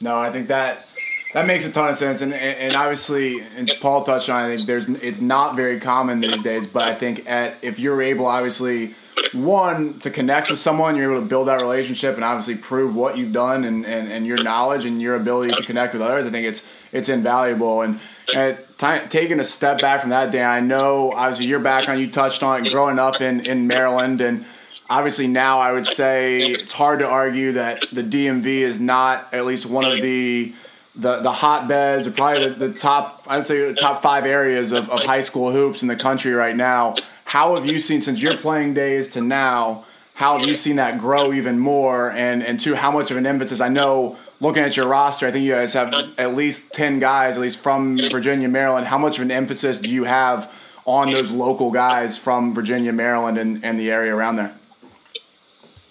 No, 0.00 0.16
I 0.16 0.30
think 0.30 0.48
that 0.48 0.86
that 1.34 1.46
makes 1.46 1.66
a 1.66 1.72
ton 1.72 1.90
of 1.90 1.96
sense, 1.96 2.22
and 2.22 2.32
and 2.32 2.74
obviously, 2.74 3.40
and 3.56 3.70
Paul 3.80 4.02
touched 4.04 4.30
on. 4.30 4.44
I 4.44 4.56
think 4.56 4.66
there's 4.66 4.88
it's 4.88 5.20
not 5.20 5.56
very 5.56 5.78
common 5.78 6.20
these 6.20 6.42
days, 6.42 6.66
but 6.66 6.88
I 6.88 6.94
think 6.94 7.28
at 7.28 7.58
if 7.60 7.78
you're 7.78 8.00
able, 8.00 8.26
obviously, 8.26 8.94
one 9.32 9.98
to 10.00 10.10
connect 10.10 10.48
with 10.48 10.58
someone, 10.58 10.96
you're 10.96 11.12
able 11.12 11.20
to 11.20 11.28
build 11.28 11.48
that 11.48 11.60
relationship, 11.60 12.14
and 12.14 12.24
obviously 12.24 12.54
prove 12.54 12.94
what 12.94 13.18
you've 13.18 13.32
done 13.32 13.64
and, 13.64 13.84
and, 13.84 14.10
and 14.10 14.26
your 14.26 14.42
knowledge 14.42 14.86
and 14.86 15.02
your 15.02 15.16
ability 15.16 15.52
to 15.52 15.62
connect 15.64 15.92
with 15.92 16.00
others. 16.00 16.24
I 16.24 16.30
think 16.30 16.46
it's 16.46 16.66
it's 16.92 17.10
invaluable. 17.10 17.82
And, 17.82 18.00
and 18.34 18.58
t- 18.78 19.06
taking 19.10 19.38
a 19.38 19.44
step 19.44 19.80
back 19.80 20.00
from 20.00 20.10
that, 20.10 20.30
Dan, 20.30 20.48
I 20.48 20.60
know 20.60 21.12
obviously 21.12 21.46
your 21.46 21.60
background, 21.60 22.00
you 22.00 22.10
touched 22.10 22.42
on 22.42 22.64
it, 22.64 22.70
growing 22.72 22.98
up 22.98 23.20
in 23.20 23.44
in 23.44 23.66
Maryland 23.66 24.22
and 24.22 24.46
obviously 24.90 25.26
now 25.26 25.58
I 25.58 25.72
would 25.72 25.86
say 25.86 26.42
it's 26.42 26.72
hard 26.72 27.00
to 27.00 27.06
argue 27.06 27.52
that 27.52 27.86
the 27.92 28.02
DMV 28.02 28.46
is 28.46 28.80
not 28.80 29.32
at 29.32 29.44
least 29.44 29.66
one 29.66 29.84
of 29.84 30.00
the 30.00 30.54
the, 30.94 31.20
the 31.20 31.30
hotbeds 31.30 32.08
or 32.08 32.10
probably 32.10 32.48
the, 32.48 32.68
the 32.68 32.74
top 32.74 33.24
I'd 33.28 33.46
say 33.46 33.72
the 33.72 33.74
top 33.74 34.02
five 34.02 34.26
areas 34.26 34.72
of, 34.72 34.90
of 34.90 35.02
high 35.04 35.20
school 35.20 35.52
hoops 35.52 35.82
in 35.82 35.88
the 35.88 35.96
country 35.96 36.32
right 36.32 36.56
now. 36.56 36.96
how 37.24 37.54
have 37.54 37.66
you 37.66 37.78
seen 37.78 38.00
since 38.00 38.20
your 38.20 38.36
playing 38.36 38.74
days 38.74 39.08
to 39.10 39.20
now? 39.20 39.84
How 40.14 40.36
have 40.36 40.48
you 40.48 40.56
seen 40.56 40.76
that 40.76 40.98
grow 40.98 41.32
even 41.32 41.60
more? 41.60 42.10
And 42.10 42.42
and 42.42 42.58
two, 42.58 42.74
how 42.74 42.90
much 42.90 43.12
of 43.12 43.16
an 43.16 43.26
emphasis? 43.26 43.60
I 43.60 43.68
know 43.68 44.16
looking 44.40 44.64
at 44.64 44.76
your 44.76 44.88
roster, 44.88 45.28
I 45.28 45.30
think 45.30 45.44
you 45.44 45.52
guys 45.52 45.74
have 45.74 45.94
at 46.18 46.34
least 46.34 46.72
ten 46.72 46.98
guys, 46.98 47.36
at 47.36 47.40
least 47.40 47.60
from 47.60 47.96
Virginia, 48.10 48.48
Maryland. 48.48 48.88
How 48.88 48.98
much 48.98 49.18
of 49.18 49.22
an 49.22 49.30
emphasis 49.30 49.78
do 49.78 49.88
you 49.88 50.04
have 50.04 50.52
on 50.84 51.12
those 51.12 51.30
local 51.30 51.70
guys 51.70 52.18
from 52.18 52.52
Virginia, 52.52 52.92
Maryland, 52.92 53.38
and, 53.38 53.64
and 53.64 53.78
the 53.78 53.92
area 53.92 54.12
around 54.12 54.36
there? 54.36 54.57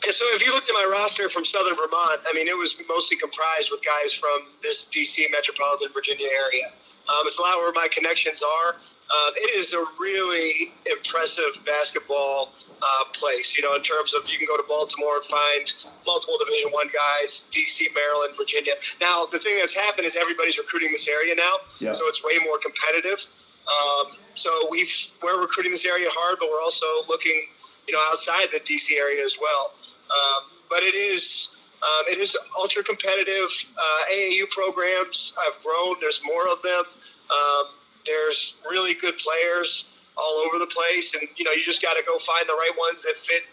Yeah, 0.08 0.14
so 0.14 0.24
if 0.32 0.46
you 0.46 0.54
looked 0.54 0.70
at 0.70 0.74
my 0.74 0.88
roster 0.90 1.28
from 1.28 1.44
Southern 1.44 1.76
Vermont, 1.76 2.22
I 2.26 2.32
mean, 2.32 2.48
it 2.48 2.56
was 2.56 2.78
mostly 2.88 3.18
comprised 3.18 3.72
with 3.72 3.84
guys 3.84 4.14
from 4.14 4.48
this 4.64 4.86
D.C. 4.86 5.28
metropolitan 5.30 5.92
Virginia 5.92 6.28
area. 6.32 6.68
Um, 7.10 7.28
it's 7.28 7.38
a 7.40 7.42
lot 7.42 7.58
where 7.58 7.74
my 7.74 7.90
connections 7.92 8.42
are. 8.42 8.70
Um, 8.76 9.34
it 9.36 9.54
is 9.54 9.74
a 9.74 9.84
really 10.00 10.72
impressive 10.90 11.60
basketball 11.66 12.54
uh, 12.82 13.04
place. 13.12 13.58
You 13.58 13.64
know, 13.64 13.76
in 13.76 13.82
terms 13.82 14.14
of 14.14 14.32
you 14.32 14.38
can 14.38 14.48
go 14.48 14.56
to 14.56 14.64
Baltimore 14.64 15.18
and 15.18 15.26
find 15.26 15.74
multiple 16.06 16.38
Division 16.40 16.72
One 16.72 16.88
guys, 16.88 17.44
D.C., 17.52 17.90
Maryland, 17.94 18.34
Virginia. 18.38 18.76
Now, 19.02 19.26
the 19.26 19.40
thing 19.40 19.58
that's 19.60 19.76
happened 19.76 20.06
is 20.08 20.16
everybody's 20.16 20.58
recruiting 20.58 20.94
this 20.94 21.10
area 21.10 21.36
now, 21.36 21.60
Yeah. 21.80 21.92
so 21.92 22.08
it's 22.08 22.24
way 22.24 22.40
more 22.46 22.58
competitive. 22.60 23.28
Um, 23.68 24.16
so 24.36 24.70
we've 24.72 24.88
we're 25.22 25.42
recruiting 25.42 25.74
this 25.74 25.84
area 25.84 26.08
hard, 26.10 26.38
but 26.40 26.48
we're 26.50 26.62
also 26.62 26.88
looking, 27.10 27.48
you 27.90 27.94
know, 27.94 28.00
outside 28.10 28.48
the 28.54 28.62
DC 28.62 28.96
area 28.96 29.22
as 29.22 29.36
well. 29.42 29.74
Um, 30.10 30.50
but 30.70 30.84
it 30.84 30.96
is 30.96 31.50
um, 31.84 32.06
it 32.12 32.18
is 32.18 32.36
ultra 32.58 32.84
competitive. 32.84 33.50
Uh, 33.78 34.12
AAU 34.14 34.50
programs 34.50 35.34
have 35.46 35.62
grown. 35.62 35.96
There's 36.02 36.22
more 36.24 36.48
of 36.48 36.62
them. 36.62 36.84
Um, 37.30 37.66
there's 38.06 38.56
really 38.70 38.94
good 38.94 39.18
players 39.18 39.86
all 40.18 40.42
over 40.46 40.58
the 40.58 40.66
place, 40.66 41.14
and 41.14 41.28
you 41.36 41.46
know 41.46 41.52
you 41.52 41.64
just 41.64 41.82
got 41.82 41.94
to 41.94 42.04
go 42.06 42.18
find 42.18 42.48
the 42.48 42.54
right 42.54 42.72
ones 42.78 43.04
that 43.04 43.16
fit, 43.16 43.44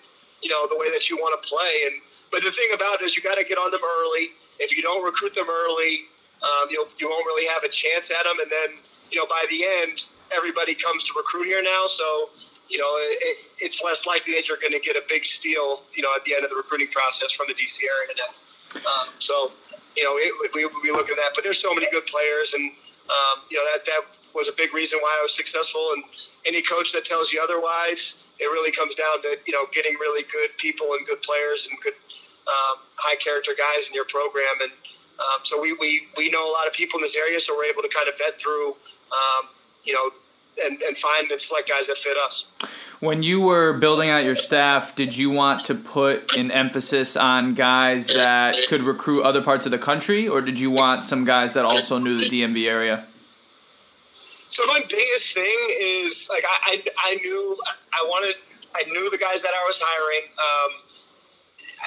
you 0.43 0.49
know, 0.49 0.67
the 0.67 0.77
way 0.77 0.91
that 0.91 1.11
you 1.11 1.17
want 1.17 1.41
to 1.41 1.49
play. 1.49 1.85
And 1.87 2.01
but 2.31 2.43
the 2.43 2.51
thing 2.51 2.69
about 2.73 3.03
it 3.03 3.05
is 3.05 3.17
you 3.17 3.23
got 3.23 3.37
to 3.37 3.45
get 3.45 3.59
on 3.59 3.71
them 3.71 3.83
early. 3.85 4.31
If 4.59 4.75
you 4.75 4.83
don't 4.83 5.05
recruit 5.05 5.35
them 5.35 5.51
early, 5.51 6.07
um, 6.43 6.69
you'll 6.71 6.89
you 6.99 7.09
won't 7.11 7.27
really 7.27 7.47
have 7.47 7.63
a 7.63 7.69
chance 7.69 8.11
at 8.11 8.25
them. 8.25 8.41
And 8.41 8.51
then 8.51 8.79
you 9.11 9.19
know 9.19 9.27
by 9.27 9.45
the 9.51 9.67
end, 9.67 10.07
everybody 10.35 10.75
comes 10.75 11.05
to 11.05 11.13
recruit 11.17 11.45
here 11.45 11.63
now, 11.63 11.87
so 11.87 12.31
you 12.69 12.79
know 12.79 12.91
it, 12.97 13.37
it's 13.59 13.83
less 13.83 14.07
likely 14.07 14.35
that 14.35 14.49
you're 14.49 14.59
going 14.59 14.73
to 14.73 14.81
get 14.81 14.97
a 14.97 15.03
big 15.09 15.25
steal, 15.25 15.83
you 15.95 16.03
know, 16.03 16.15
at 16.15 16.25
the 16.25 16.35
end 16.35 16.45
of 16.45 16.51
the 16.51 16.57
recruiting 16.57 16.89
process 16.89 17.33
from 17.33 17.47
the 17.49 17.55
DC 17.55 17.81
area 17.83 18.15
now. 18.17 18.33
Um, 18.91 19.09
so 19.19 19.53
you 19.97 20.05
know 20.05 20.17
it, 20.17 20.33
we 20.55 20.67
we 20.83 20.91
look 20.91 21.09
at 21.11 21.17
that, 21.17 21.33
but 21.35 21.45
there's 21.45 21.61
so 21.61 21.75
many 21.75 21.89
good 21.91 22.07
players, 22.07 22.55
and 22.55 22.71
um, 23.11 23.43
you 23.51 23.57
know 23.57 23.65
that 23.73 23.85
that 23.87 24.01
was 24.35 24.49
a 24.49 24.53
big 24.53 24.75
reason 24.75 24.99
why 25.01 25.17
I 25.19 25.23
was 25.23 25.35
successful. 25.35 25.93
And 25.95 26.05
any 26.45 26.61
coach 26.61 26.93
that 26.93 27.05
tells 27.05 27.33
you 27.33 27.41
otherwise, 27.43 28.17
it 28.41 28.47
really 28.47 28.73
comes 28.73 28.95
down 28.95 29.23
to 29.23 29.37
you 29.47 29.53
know 29.53 29.67
getting 29.73 29.95
really 29.95 30.25
good 30.33 30.57
people 30.59 30.95
and 30.99 31.07
good 31.07 31.23
players 31.23 31.69
and 31.71 31.79
good 31.81 31.95
um, 32.47 32.83
high 32.97 33.17
character 33.17 33.53
guys 33.57 33.89
in 33.89 33.95
your 33.95 34.05
program. 34.05 34.61
And 34.63 34.73
um, 35.19 35.41
so 35.43 35.61
we, 35.61 35.73
we 35.75 36.09
we 36.17 36.29
know 36.29 36.49
a 36.49 36.53
lot 36.53 36.67
of 36.67 36.73
people 36.73 36.99
in 36.99 37.03
this 37.03 37.17
area, 37.17 37.39
so 37.41 37.57
we're 37.57 37.67
able 37.67 37.83
to 37.83 37.89
kind 37.89 38.09
of 38.09 38.19
vet 38.19 38.41
through, 38.41 38.77
um, 39.13 39.49
you 39.85 39.93
know, 39.93 40.11
and, 40.63 40.81
and 40.83 40.97
find 40.97 41.31
and 41.31 41.41
select 41.41 41.69
guys 41.69 41.87
that 41.87 41.99
fit 41.99 42.17
us. 42.17 42.47
When 43.01 43.23
you 43.23 43.41
were 43.41 43.73
building 43.73 44.11
out 44.11 44.25
your 44.25 44.37
staff, 44.37 44.95
did 44.95 45.17
you 45.17 45.31
want 45.31 45.65
to 45.67 45.75
put 45.75 46.37
an 46.37 46.51
emphasis 46.51 47.17
on 47.17 47.55
guys 47.55 48.07
that 48.07 48.55
could 48.69 48.83
recruit 48.83 49.25
other 49.25 49.43
parts 49.43 49.67
of 49.67 49.73
the 49.73 49.79
country, 49.79 50.29
or 50.29 50.41
did 50.41 50.59
you 50.59 50.71
want 50.71 51.05
some 51.05 51.25
guys 51.25 51.55
that 51.55 51.65
also 51.65 51.99
knew 51.99 52.19
the 52.19 52.29
DMV 52.29 52.69
area? 52.69 53.07
So 54.49 54.65
my 54.67 54.81
biggest 54.89 55.35
thing 55.35 55.59
is 55.81 56.29
like 56.31 56.45
I, 56.49 56.83
I, 56.97 57.13
I 57.13 57.15
knew 57.17 57.59
I 57.93 58.05
wanted 58.07 58.37
I 58.75 58.85
knew 58.89 59.11
the 59.11 59.19
guys 59.19 59.43
that 59.43 59.53
I 59.53 59.67
was 59.67 59.81
hiring. 59.83 60.29
Um, 60.39 60.71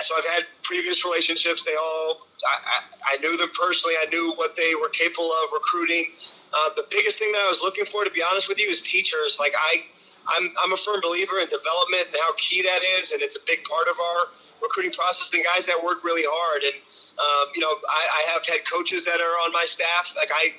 so 0.01 0.15
I've 0.17 0.25
had 0.25 0.43
previous 0.63 1.03
relationships. 1.05 1.63
They 1.63 1.75
all 1.75 2.27
I, 2.48 3.16
I, 3.16 3.18
knew 3.18 3.36
them 3.38 3.50
personally. 3.54 3.96
I 4.01 4.10
knew 4.10 4.34
what 4.36 4.56
they 4.56 4.75
were 4.75 4.89
capable 4.89 5.32
of 5.32 5.51
recruiting. 5.54 6.12
Uh, 6.54 6.70
the 6.75 6.86
biggest 6.89 7.18
thing 7.18 7.32
that 7.34 7.42
I 7.42 7.48
was 7.48 7.62
looking 7.62 7.86
for, 7.86 8.04
to 8.04 8.12
be 8.12 8.24
honest 8.24 8.48
with 8.48 8.60
you, 8.60 8.70
is 8.70 8.82
teachers. 8.82 9.38
Like 9.39 9.54
I, 9.58 9.84
I'm 10.27 10.54
I'm 10.63 10.74
a 10.74 10.77
firm 10.77 11.01
believer 11.01 11.39
in 11.39 11.50
development 11.50 12.08
and 12.08 12.18
how 12.22 12.34
key 12.38 12.62
that 12.63 12.82
is, 13.00 13.12
and 13.12 13.22
it's 13.22 13.36
a 13.36 13.44
big 13.46 13.63
part 13.63 13.88
of 13.88 14.00
our 14.00 14.27
recruiting 14.62 14.92
process. 14.92 15.32
And 15.34 15.44
guys 15.44 15.66
that 15.66 15.82
work 15.82 16.04
really 16.04 16.24
hard, 16.25 16.63
and 16.63 16.75
um, 17.20 17.51
you 17.56 17.62
know, 17.62 17.75
I, 17.89 18.24
I 18.24 18.32
have 18.32 18.46
had 18.46 18.66
coaches 18.70 19.06
that 19.06 19.20
are 19.20 19.38
on 19.46 19.51
my 19.51 19.66
staff. 19.66 20.13
Like 20.16 20.32
I, 20.34 20.54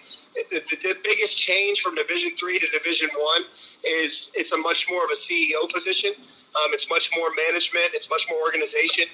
the, 0.50 0.60
the 0.60 0.96
biggest 1.02 1.36
change 1.36 1.80
from 1.80 1.94
Division 1.94 2.34
three 2.36 2.58
to 2.58 2.66
Division 2.68 3.10
one 3.16 3.42
is 3.84 4.30
it's 4.34 4.52
a 4.52 4.58
much 4.58 4.88
more 4.90 5.04
of 5.04 5.10
a 5.10 5.16
CEO 5.16 5.70
position. 5.72 6.12
Um, 6.56 6.72
it's 6.72 6.88
much 6.88 7.10
more 7.14 7.28
management. 7.36 7.92
It's 7.94 8.08
much 8.08 8.26
more 8.28 8.40
organization, 8.40 9.04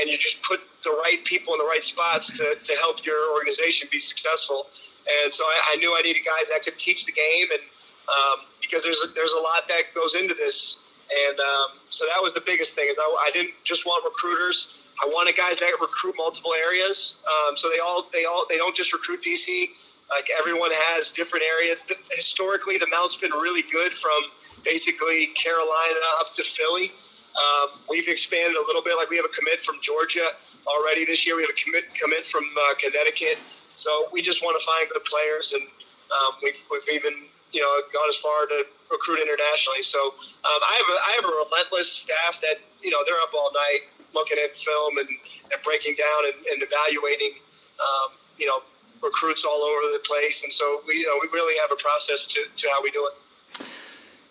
and 0.00 0.08
you 0.08 0.16
just 0.16 0.42
put 0.42 0.60
the 0.84 0.90
right 0.90 1.24
people 1.24 1.54
in 1.54 1.58
the 1.58 1.64
right 1.64 1.82
spots 1.82 2.32
to, 2.38 2.54
to 2.54 2.72
help 2.76 3.04
your 3.04 3.32
organization 3.34 3.88
be 3.90 3.98
successful. 3.98 4.68
And 5.22 5.32
so 5.32 5.44
I, 5.44 5.72
I 5.72 5.76
knew 5.76 5.94
I 5.98 6.02
needed 6.02 6.24
guys 6.24 6.48
that 6.50 6.62
could 6.62 6.78
teach 6.78 7.04
the 7.04 7.12
game, 7.12 7.48
and 7.52 7.60
um, 8.08 8.46
because 8.60 8.84
there's 8.84 9.00
a, 9.04 9.08
there's 9.14 9.32
a 9.32 9.40
lot 9.40 9.68
that 9.68 9.94
goes 9.94 10.14
into 10.14 10.34
this, 10.34 10.78
and 11.28 11.38
um, 11.40 11.78
so 11.88 12.06
that 12.14 12.22
was 12.22 12.32
the 12.32 12.40
biggest 12.40 12.74
thing. 12.74 12.88
Is 12.88 12.98
I, 12.98 13.02
I 13.02 13.30
didn't 13.32 13.52
just 13.64 13.86
want 13.86 14.04
recruiters. 14.04 14.78
I 15.02 15.06
wanted 15.08 15.36
guys 15.36 15.58
that 15.58 15.72
recruit 15.80 16.14
multiple 16.16 16.54
areas. 16.54 17.16
Um, 17.26 17.56
so 17.56 17.68
they 17.68 17.80
all 17.80 18.06
they 18.12 18.24
all 18.24 18.46
they 18.48 18.56
don't 18.56 18.74
just 18.74 18.92
recruit 18.92 19.22
DC. 19.22 19.68
Like 20.10 20.28
everyone 20.38 20.70
has 20.72 21.12
different 21.12 21.44
areas. 21.44 21.84
Historically, 22.10 22.78
the 22.78 22.86
Mount's 22.86 23.16
been 23.16 23.32
really 23.32 23.62
good 23.62 23.94
from 23.94 24.22
basically 24.64 25.26
Carolina 25.34 26.00
up 26.20 26.34
to 26.34 26.42
Philly. 26.42 26.92
Um, 27.34 27.80
we've 27.88 28.08
expanded 28.08 28.56
a 28.56 28.64
little 28.66 28.82
bit. 28.82 28.96
Like 28.96 29.10
we 29.10 29.16
have 29.16 29.24
a 29.24 29.34
commit 29.34 29.62
from 29.62 29.76
Georgia 29.80 30.28
already 30.66 31.04
this 31.04 31.26
year. 31.26 31.36
We 31.36 31.42
have 31.42 31.50
a 31.50 31.60
commit 31.60 31.94
commit 31.94 32.26
from 32.26 32.44
uh, 32.56 32.74
Connecticut. 32.78 33.38
So 33.74 34.08
we 34.12 34.22
just 34.22 34.42
want 34.42 34.58
to 34.58 34.64
find 34.64 34.88
good 34.88 35.04
players, 35.04 35.52
and 35.52 35.62
um, 35.62 36.38
we've, 36.42 36.62
we've 36.70 36.88
even 36.94 37.26
you 37.52 37.60
know 37.60 37.82
gone 37.92 38.06
as 38.08 38.16
far 38.16 38.46
to 38.46 38.64
recruit 38.90 39.18
internationally. 39.18 39.82
So 39.82 39.98
um, 40.46 40.60
I 40.62 40.74
have 40.78 40.88
a, 40.88 40.98
I 41.02 41.10
have 41.18 41.24
a 41.26 41.34
relentless 41.34 41.90
staff 41.90 42.40
that 42.42 42.62
you 42.82 42.90
know 42.90 43.02
they're 43.06 43.20
up 43.20 43.34
all 43.34 43.50
night 43.52 43.90
looking 44.14 44.38
at 44.38 44.56
film 44.56 44.98
and, 44.98 45.08
and 45.08 45.58
breaking 45.64 45.96
down 45.98 46.30
and, 46.30 46.38
and 46.46 46.62
evaluating 46.62 47.34
um, 47.82 48.14
you 48.38 48.46
know 48.46 48.62
recruits 49.02 49.44
all 49.44 49.62
over 49.62 49.90
the 49.92 50.02
place. 50.06 50.44
And 50.44 50.52
so 50.52 50.82
we 50.86 51.02
you 51.02 51.06
know 51.06 51.18
we 51.20 51.28
really 51.34 51.58
have 51.58 51.72
a 51.72 51.80
process 51.82 52.26
to, 52.26 52.46
to 52.46 52.68
how 52.70 52.82
we 52.82 52.90
do 52.90 53.06
it. 53.06 53.14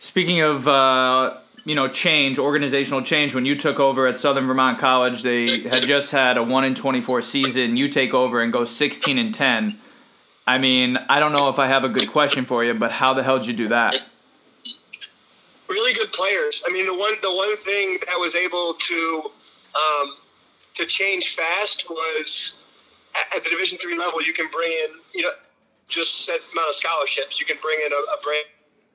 Speaking 0.04 0.42
of 0.42 0.68
uh, 0.68 1.38
you 1.64 1.76
know 1.76 1.88
change, 1.88 2.38
organizational 2.38 3.04
change. 3.04 3.34
When 3.34 3.46
you 3.46 3.56
took 3.56 3.80
over 3.80 4.06
at 4.06 4.20
Southern 4.20 4.46
Vermont 4.46 4.78
College, 4.78 5.24
they 5.24 5.62
had 5.62 5.84
just 5.84 6.12
had 6.12 6.36
a 6.36 6.44
one 6.44 6.66
in 6.66 6.76
twenty 6.76 7.00
four 7.00 7.22
season. 7.22 7.78
You 7.78 7.88
take 7.88 8.14
over 8.14 8.42
and 8.42 8.52
go 8.52 8.66
sixteen 8.66 9.18
and 9.18 9.34
ten. 9.34 9.80
I 10.46 10.58
mean, 10.58 10.98
I 11.08 11.22
don't 11.22 11.32
know 11.32 11.48
if 11.48 11.58
I 11.58 11.68
have 11.68 11.86
a 11.86 11.90
good 11.90 12.10
question 12.10 12.44
for 12.44 12.66
you, 12.66 12.74
but 12.74 12.92
how 12.92 13.14
the 13.14 13.24
hell 13.24 13.38
did 13.38 13.48
you 13.48 13.54
do 13.54 13.70
that? 13.70 14.02
Really 15.70 15.94
good 15.94 16.12
players. 16.12 16.62
I 16.68 16.70
mean, 16.74 16.86
the 16.86 16.94
one 16.94 17.14
the 17.22 17.34
one 17.34 17.56
thing 17.56 17.98
that 18.06 18.20
was 18.20 18.36
able 18.36 18.74
to 18.74 19.32
um, 19.74 20.18
to 20.74 20.86
change 20.86 21.34
fast 21.34 21.90
was 21.90 22.56
at, 23.34 23.42
the 23.42 23.50
Division 23.50 23.78
three 23.78 23.98
level. 23.98 24.22
You 24.22 24.34
can 24.34 24.50
bring 24.52 24.74
in 24.74 25.00
you 25.14 25.22
know 25.22 25.32
just 25.88 26.26
set 26.26 26.42
amount 26.52 26.68
of 26.68 26.74
scholarships. 26.74 27.40
You 27.40 27.46
can 27.46 27.56
bring 27.62 27.80
in 27.86 27.94
a, 27.94 27.96
a 27.96 28.22
brand 28.22 28.44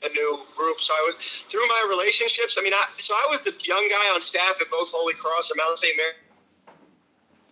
a 0.03 0.09
new 0.11 0.41
group. 0.57 0.81
So 0.81 0.95
I 0.95 1.13
was 1.13 1.45
through 1.49 1.67
my 1.67 1.87
relationships. 1.89 2.57
I 2.59 2.63
mean, 2.63 2.75
I, 2.75 2.85
so 2.99 3.15
I 3.15 3.27
was 3.31 3.41
the 3.43 3.55
young 3.61 3.89
guy 3.89 4.15
on 4.15 4.21
staff 4.21 4.61
at 4.61 4.71
both 4.71 4.91
Holy 4.91 5.15
Cross 5.15 5.51
and 5.51 5.59
Mount 5.59 5.79
St. 5.79 5.97
Mary. 5.97 6.15
I 6.69 6.73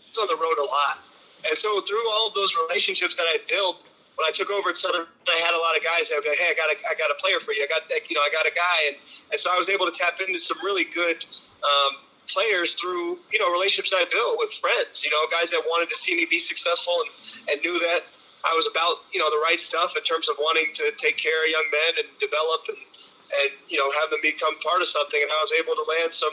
was 0.08 0.18
on 0.18 0.28
the 0.28 0.40
road 0.40 0.58
a 0.58 0.64
lot, 0.64 0.98
and 1.46 1.56
so 1.56 1.80
through 1.80 2.08
all 2.10 2.28
of 2.28 2.34
those 2.34 2.56
relationships 2.56 3.16
that 3.16 3.26
I 3.26 3.38
built, 3.48 3.82
when 4.14 4.26
I 4.26 4.30
took 4.30 4.50
over 4.50 4.70
at 4.70 4.76
Southern, 4.76 5.06
I 5.28 5.38
had 5.42 5.52
a 5.52 5.60
lot 5.60 5.76
of 5.76 5.82
guys 5.82 6.08
that 6.08 6.16
would 6.16 6.24
be 6.24 6.30
like, 6.30 6.38
"Hey, 6.38 6.50
I 6.50 6.56
got 6.56 6.70
a, 6.70 6.76
I 6.88 6.94
got 6.94 7.10
a 7.10 7.18
player 7.20 7.40
for 7.40 7.52
you. 7.52 7.66
I 7.66 7.68
got, 7.68 7.84
you 7.90 8.14
know, 8.14 8.22
I 8.22 8.30
got 8.30 8.46
a 8.46 8.54
guy," 8.54 8.78
and 8.88 8.96
and 9.32 9.38
so 9.40 9.50
I 9.52 9.56
was 9.56 9.68
able 9.68 9.84
to 9.86 9.92
tap 9.92 10.20
into 10.20 10.38
some 10.38 10.58
really 10.62 10.84
good. 10.84 11.24
Um, 11.64 12.06
players 12.26 12.74
through 12.74 13.18
you 13.30 13.38
know 13.38 13.52
relationships 13.52 13.94
I 13.94 14.04
built 14.10 14.36
with 14.38 14.52
friends 14.52 15.04
you 15.04 15.10
know 15.10 15.26
guys 15.30 15.52
that 15.52 15.62
wanted 15.64 15.88
to 15.90 15.94
see 15.94 16.16
me 16.16 16.26
be 16.28 16.40
successful 16.40 16.98
and, 17.02 17.48
and 17.48 17.62
knew 17.62 17.78
that 17.78 18.02
I 18.46 18.54
was 18.54 18.66
about 18.70 19.02
you 19.12 19.18
know 19.18 19.30
the 19.30 19.42
right 19.42 19.58
stuff 19.58 19.96
in 19.96 20.02
terms 20.02 20.28
of 20.28 20.36
wanting 20.38 20.70
to 20.74 20.92
take 20.96 21.16
care 21.16 21.44
of 21.44 21.50
young 21.50 21.66
men 21.70 22.04
and 22.04 22.08
develop 22.18 22.66
and 22.68 22.78
and 23.42 23.50
you 23.68 23.78
know 23.78 23.90
have 23.90 24.10
them 24.10 24.20
become 24.22 24.58
part 24.60 24.80
of 24.80 24.88
something. 24.88 25.20
And 25.20 25.30
I 25.30 25.40
was 25.42 25.52
able 25.52 25.74
to 25.74 25.84
land 25.84 26.12
some 26.12 26.32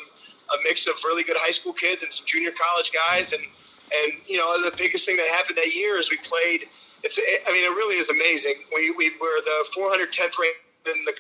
a 0.53 0.58
mix 0.63 0.88
of 0.88 0.96
really 1.03 1.24
good 1.24 1.38
high 1.39 1.51
school 1.51 1.74
kids 1.74 2.03
and 2.03 2.12
some 2.13 2.25
junior 2.25 2.51
college 2.51 2.91
guys. 2.93 3.34
And 3.34 3.41
and 3.41 4.13
you 4.27 4.38
know 4.38 4.62
the 4.62 4.74
biggest 4.77 5.05
thing 5.05 5.17
that 5.17 5.27
happened 5.27 5.58
that 5.58 5.74
year 5.74 5.98
is 5.98 6.10
we 6.10 6.17
played. 6.17 6.70
It's 7.03 7.17
I 7.17 7.51
mean 7.51 7.65
it 7.65 7.74
really 7.75 7.98
is 7.98 8.10
amazing. 8.10 8.55
We 8.74 8.91
we 8.91 9.10
were 9.20 9.41
the 9.41 9.65
410th 9.74 10.38
ranked 10.38 10.62
in 10.86 11.05
the 11.05 11.15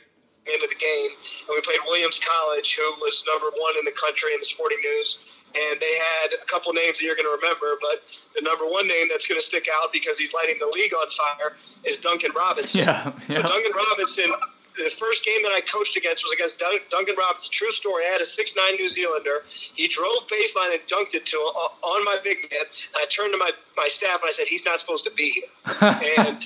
end 0.45 0.61
of 0.61 0.69
the 0.69 0.75
game, 0.75 1.11
and 1.47 1.55
we 1.55 1.61
played 1.61 1.79
Williams 1.87 2.19
College, 2.19 2.75
who 2.75 2.85
was 3.01 3.23
number 3.25 3.49
one 3.55 3.73
in 3.79 3.85
the 3.85 3.95
country 3.95 4.33
in 4.33 4.39
the 4.39 4.45
Sporting 4.45 4.79
News 4.83 5.19
and 5.55 5.79
they 5.79 5.93
had 5.95 6.33
a 6.41 6.45
couple 6.45 6.73
names 6.73 6.99
that 6.99 7.05
you're 7.05 7.15
going 7.15 7.25
to 7.29 7.37
remember, 7.41 7.77
but 7.81 8.03
the 8.35 8.41
number 8.41 8.65
one 8.65 8.87
name 8.87 9.07
that's 9.09 9.27
going 9.27 9.39
to 9.39 9.45
stick 9.45 9.67
out 9.71 9.93
because 9.93 10.17
he's 10.17 10.33
lighting 10.33 10.57
the 10.59 10.67
league 10.67 10.93
on 10.93 11.09
fire 11.09 11.55
is 11.83 11.97
Duncan 11.97 12.31
Robinson. 12.35 12.81
Yeah, 12.81 13.11
So. 13.29 13.41
Duncan 13.41 13.71
Robinson, 13.73 14.31
the 14.77 14.89
first 14.89 15.23
game 15.23 15.43
that 15.43 15.51
I 15.51 15.61
coached 15.61 15.95
against 15.97 16.23
was 16.23 16.33
against 16.33 16.57
Dun- 16.57 16.79
Duncan 16.89 17.15
Robinson. 17.17 17.51
True 17.51 17.71
story. 17.71 18.05
I 18.07 18.11
had 18.11 18.21
a 18.21 18.25
six 18.25 18.55
nine 18.55 18.75
New 18.75 18.89
Zealander. 18.89 19.43
He 19.47 19.87
drove 19.87 20.25
baseline 20.27 20.73
and 20.73 20.81
dunked 20.89 21.13
it 21.13 21.25
to 21.27 21.37
uh, 21.37 21.85
on 21.85 22.03
my 22.05 22.17
big 22.23 22.37
man. 22.49 22.61
And 22.61 22.97
I 22.97 23.05
turned 23.05 23.33
to 23.33 23.37
my, 23.37 23.51
my 23.77 23.87
staff 23.87 24.21
and 24.21 24.29
I 24.29 24.31
said, 24.31 24.47
"He's 24.47 24.65
not 24.65 24.79
supposed 24.79 25.03
to 25.05 25.11
be 25.11 25.29
here." 25.29 25.49
and 26.17 26.41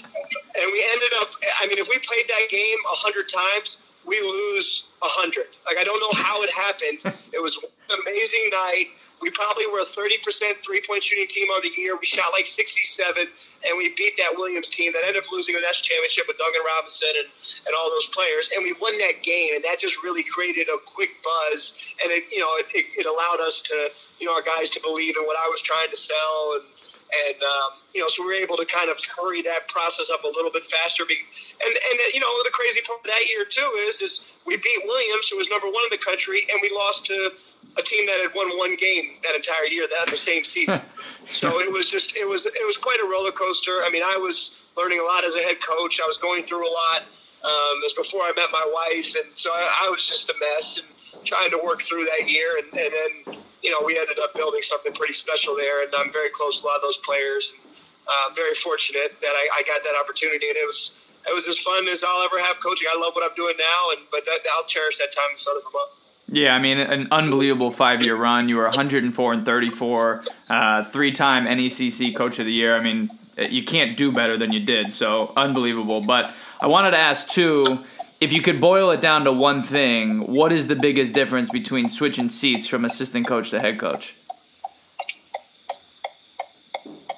and 0.60 0.72
we 0.72 0.86
ended 0.92 1.12
up. 1.22 1.32
I 1.62 1.68
mean, 1.68 1.78
if 1.78 1.88
we 1.88 2.00
played 2.00 2.26
that 2.28 2.50
game 2.50 2.78
a 2.92 2.96
hundred 2.96 3.30
times, 3.30 3.78
we 4.08 4.20
lose 4.22 4.86
a 5.04 5.08
hundred. 5.08 5.48
Like 5.66 5.78
I 5.78 5.84
don't 5.84 6.00
know 6.00 6.24
how 6.24 6.42
it 6.44 6.50
happened. 6.52 7.00
It 7.34 7.44
was 7.44 7.58
an 7.58 8.00
amazing 8.02 8.50
night. 8.52 8.88
We 9.22 9.30
probably 9.32 9.68
were 9.68 9.80
a 9.80 9.86
30% 9.86 10.64
three 10.66 10.82
point 10.88 11.04
shooting 11.04 11.28
team 11.28 11.48
of 11.56 11.62
the 11.62 11.70
year. 11.76 11.98
We 11.98 12.06
shot 12.06 12.32
like 12.32 12.46
67, 12.46 13.14
and 13.18 13.78
we 13.78 13.90
beat 13.98 14.16
that 14.18 14.34
Williams 14.36 14.70
team 14.70 14.94
that 14.94 15.04
ended 15.06 15.24
up 15.24 15.32
losing 15.32 15.56
a 15.56 15.60
national 15.60 15.86
championship 15.86 16.26
with 16.28 16.38
Duncan 16.38 16.62
Robinson 16.66 17.10
and, 17.18 17.28
and 17.66 17.76
all 17.78 17.90
those 17.90 18.08
players. 18.08 18.50
And 18.56 18.64
we 18.64 18.74
won 18.80 18.98
that 19.00 19.24
game, 19.24 19.56
and 19.56 19.64
that 19.66 19.78
just 19.80 20.02
really 20.04 20.24
created 20.24 20.68
a 20.70 20.78
quick 20.86 21.22
buzz. 21.22 21.74
And 22.02 22.12
it, 22.12 22.26
you 22.32 22.40
know, 22.40 22.54
it, 22.58 22.68
it, 22.74 22.86
it 22.98 23.06
allowed 23.06 23.42
us 23.42 23.60
to, 23.70 23.90
you 24.20 24.26
know, 24.26 24.34
our 24.34 24.42
guys 24.42 24.70
to 24.72 24.80
believe 24.82 25.18
in 25.18 25.26
what 25.26 25.38
I 25.38 25.50
was 25.50 25.62
trying 25.62 25.90
to 25.90 25.98
sell. 25.98 26.62
And, 26.62 26.64
and 27.08 27.42
um, 27.42 27.80
you 27.94 28.02
know, 28.02 28.08
so 28.08 28.24
we 28.24 28.30
were 28.30 28.42
able 28.44 28.58
to 28.58 28.66
kind 28.66 28.90
of 28.90 29.00
hurry 29.06 29.42
that 29.44 29.68
process 29.68 30.10
up 30.12 30.24
a 30.24 30.28
little 30.28 30.52
bit 30.52 30.64
faster. 30.66 31.04
And 31.04 31.74
and 31.74 32.00
you 32.14 32.20
know, 32.20 32.28
the 32.44 32.52
crazy 32.52 32.82
part 32.82 33.00
of 33.00 33.06
that 33.06 33.28
year 33.28 33.46
too 33.46 33.70
is 33.88 34.02
is 34.02 34.22
we 34.46 34.58
beat 34.58 34.82
Williams, 34.86 35.30
who 35.30 35.38
was 35.38 35.50
number 35.50 35.68
one 35.68 35.84
in 35.86 35.92
the 35.92 36.04
country, 36.04 36.48
and 36.52 36.60
we 36.62 36.70
lost 36.74 37.06
to 37.06 37.32
a 37.78 37.82
team 37.82 38.06
that 38.08 38.20
had 38.20 38.34
won 38.36 38.58
one 38.58 38.76
game 38.76 39.18
that 39.24 39.36
entire 39.36 39.66
year 39.66 39.88
that 39.88 40.10
the 40.10 40.18
same 40.18 40.44
season. 40.44 40.82
so 41.26 41.60
it 41.60 41.72
was 41.72 41.90
just 41.90 42.16
it 42.16 42.26
was 42.26 42.46
it 42.46 42.66
was 42.66 42.78
quite 42.78 43.00
a 43.04 43.08
roller 43.08 43.32
coaster. 43.32 43.84
I 43.84 43.90
mean, 43.90 44.04
I 44.04 44.18
was 44.18 44.58
learning 44.76 45.00
a 45.00 45.04
lot 45.04 45.24
as 45.24 45.36
a 45.36 45.42
head 45.42 45.62
coach. 45.62 46.00
I 46.04 46.08
was 46.08 46.18
going 46.18 46.44
through 46.44 46.68
a 46.68 46.72
lot. 46.72 47.04
Um, 47.44 47.80
it 47.80 47.86
was 47.86 47.94
before 47.94 48.24
I 48.24 48.34
met 48.36 48.50
my 48.52 48.66
wife, 48.74 49.16
and 49.16 49.30
so 49.36 49.52
I, 49.52 49.86
I 49.86 49.90
was 49.90 50.06
just 50.08 50.30
a 50.30 50.34
mess 50.40 50.78
and 50.78 50.88
trying 51.24 51.52
to 51.52 51.60
work 51.64 51.82
through 51.82 52.06
that 52.06 52.30
year. 52.30 52.58
And, 52.58 52.80
and 52.80 52.94
then 52.94 53.38
you 53.64 53.72
know 53.72 53.86
we 53.86 53.98
ended 53.98 54.20
up 54.20 54.34
building 54.36 54.62
something 54.62 54.94
pretty 54.94 55.14
special 55.14 55.56
there, 55.56 55.84
and 55.84 55.94
I'm 55.96 56.12
very 56.12 56.30
close 56.30 56.62
to 56.62 56.66
a 56.66 56.68
lot 56.68 56.76
of 56.78 56.82
those 56.82 56.98
players. 56.98 57.54
And 57.56 57.62
uh, 58.08 58.34
very 58.34 58.56
fortunate 58.56 59.16
that 59.22 59.34
I, 59.36 59.60
I 59.60 59.64
got 59.64 59.84
that 59.84 59.94
opportunity, 60.00 60.48
and 60.48 60.58
it 60.58 60.66
was 60.66 60.92
it 61.28 61.34
was 61.34 61.48
as 61.48 61.60
fun 61.60 61.88
as 61.88 62.04
I'll 62.04 62.24
ever 62.24 62.40
have 62.40 62.60
coaching. 62.62 62.88
I 62.94 63.00
love 63.00 63.14
what 63.14 63.30
I'm 63.30 63.36
doing 63.36 63.56
now, 63.58 63.92
and 63.92 64.08
but 64.12 64.26
that, 64.26 64.40
I'll 64.56 64.66
cherish 64.66 64.98
that 65.00 65.12
time 65.12 65.32
in 65.32 65.38
Southern 65.38 65.64
Vermont. 65.64 65.92
Yeah, 66.30 66.56
I 66.56 66.60
mean, 66.60 66.78
an 66.78 67.08
unbelievable 67.12 67.72
five 67.72 68.02
year 68.02 68.16
run. 68.16 68.50
You 68.50 68.58
were 68.58 68.64
104 68.64 69.34
and 69.34 69.46
34, 69.46 70.24
uh, 70.50 70.84
three 70.86 71.12
time 71.12 71.46
NECC 71.46 72.16
Coach 72.16 72.40
of 72.40 72.46
the 72.46 72.52
Year. 72.52 72.76
I 72.76 72.82
mean, 72.82 73.10
you 73.38 73.64
can't 73.64 73.98
do 73.98 74.12
better 74.12 74.38
than 74.38 74.52
you 74.52 74.60
did. 74.60 74.92
So 74.92 75.32
unbelievable. 75.38 76.02
But 76.02 76.38
I 76.60 76.68
wanted 76.68 76.92
to 76.92 76.98
ask 76.98 77.30
too 77.30 77.84
if 78.20 78.34
you 78.34 78.42
could 78.42 78.60
boil 78.60 78.92
it 78.92 79.02
down 79.02 79.26
to 79.26 79.32
one 79.32 79.62
thing, 79.62 80.32
what 80.32 80.52
is 80.52 80.68
the 80.68 80.76
biggest 80.76 81.14
difference 81.14 81.50
between 81.50 81.88
switching 81.88 82.30
seats 82.30 82.66
from 82.68 82.84
assistant 82.86 83.28
coach 83.28 83.52
to 83.52 83.60
head 83.60 83.80
coach? 83.80 84.16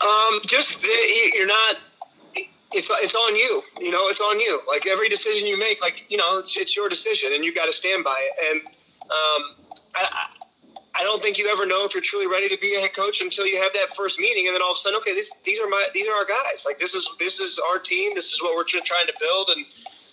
Um, 0.01 0.39
just 0.45 0.81
the, 0.81 1.31
you're 1.33 1.47
not. 1.47 1.77
It's 2.71 2.89
it's 2.91 3.15
on 3.15 3.35
you. 3.35 3.63
You 3.79 3.91
know, 3.91 4.09
it's 4.09 4.21
on 4.21 4.39
you. 4.39 4.61
Like 4.67 4.85
every 4.85 5.09
decision 5.09 5.47
you 5.47 5.57
make, 5.57 5.81
like 5.81 6.05
you 6.09 6.17
know, 6.17 6.37
it's 6.37 6.55
it's 6.55 6.75
your 6.75 6.87
decision, 6.87 7.33
and 7.33 7.43
you 7.43 7.53
got 7.53 7.65
to 7.65 7.71
stand 7.71 8.03
by 8.03 8.17
it. 8.19 8.51
And 8.51 8.67
um, 9.09 9.55
I, 9.95 10.27
I 10.95 11.03
don't 11.03 11.21
think 11.21 11.37
you 11.37 11.47
ever 11.47 11.65
know 11.65 11.85
if 11.85 11.93
you're 11.93 12.03
truly 12.03 12.27
ready 12.27 12.49
to 12.49 12.57
be 12.61 12.75
a 12.75 12.81
head 12.81 12.93
coach 12.93 13.21
until 13.21 13.47
you 13.47 13.59
have 13.61 13.71
that 13.73 13.95
first 13.95 14.19
meeting, 14.19 14.47
and 14.47 14.55
then 14.55 14.61
all 14.61 14.71
of 14.71 14.77
a 14.77 14.79
sudden, 14.79 14.97
okay, 14.97 15.15
this, 15.15 15.33
these 15.45 15.59
are 15.59 15.67
my 15.67 15.87
these 15.93 16.07
are 16.07 16.13
our 16.13 16.25
guys. 16.25 16.63
Like 16.65 16.77
this 16.77 16.93
is 16.93 17.09
this 17.17 17.39
is 17.39 17.59
our 17.71 17.79
team. 17.79 18.13
This 18.13 18.31
is 18.31 18.41
what 18.41 18.55
we're 18.55 18.65
trying 18.65 19.07
to 19.07 19.13
build. 19.19 19.49
And 19.55 19.65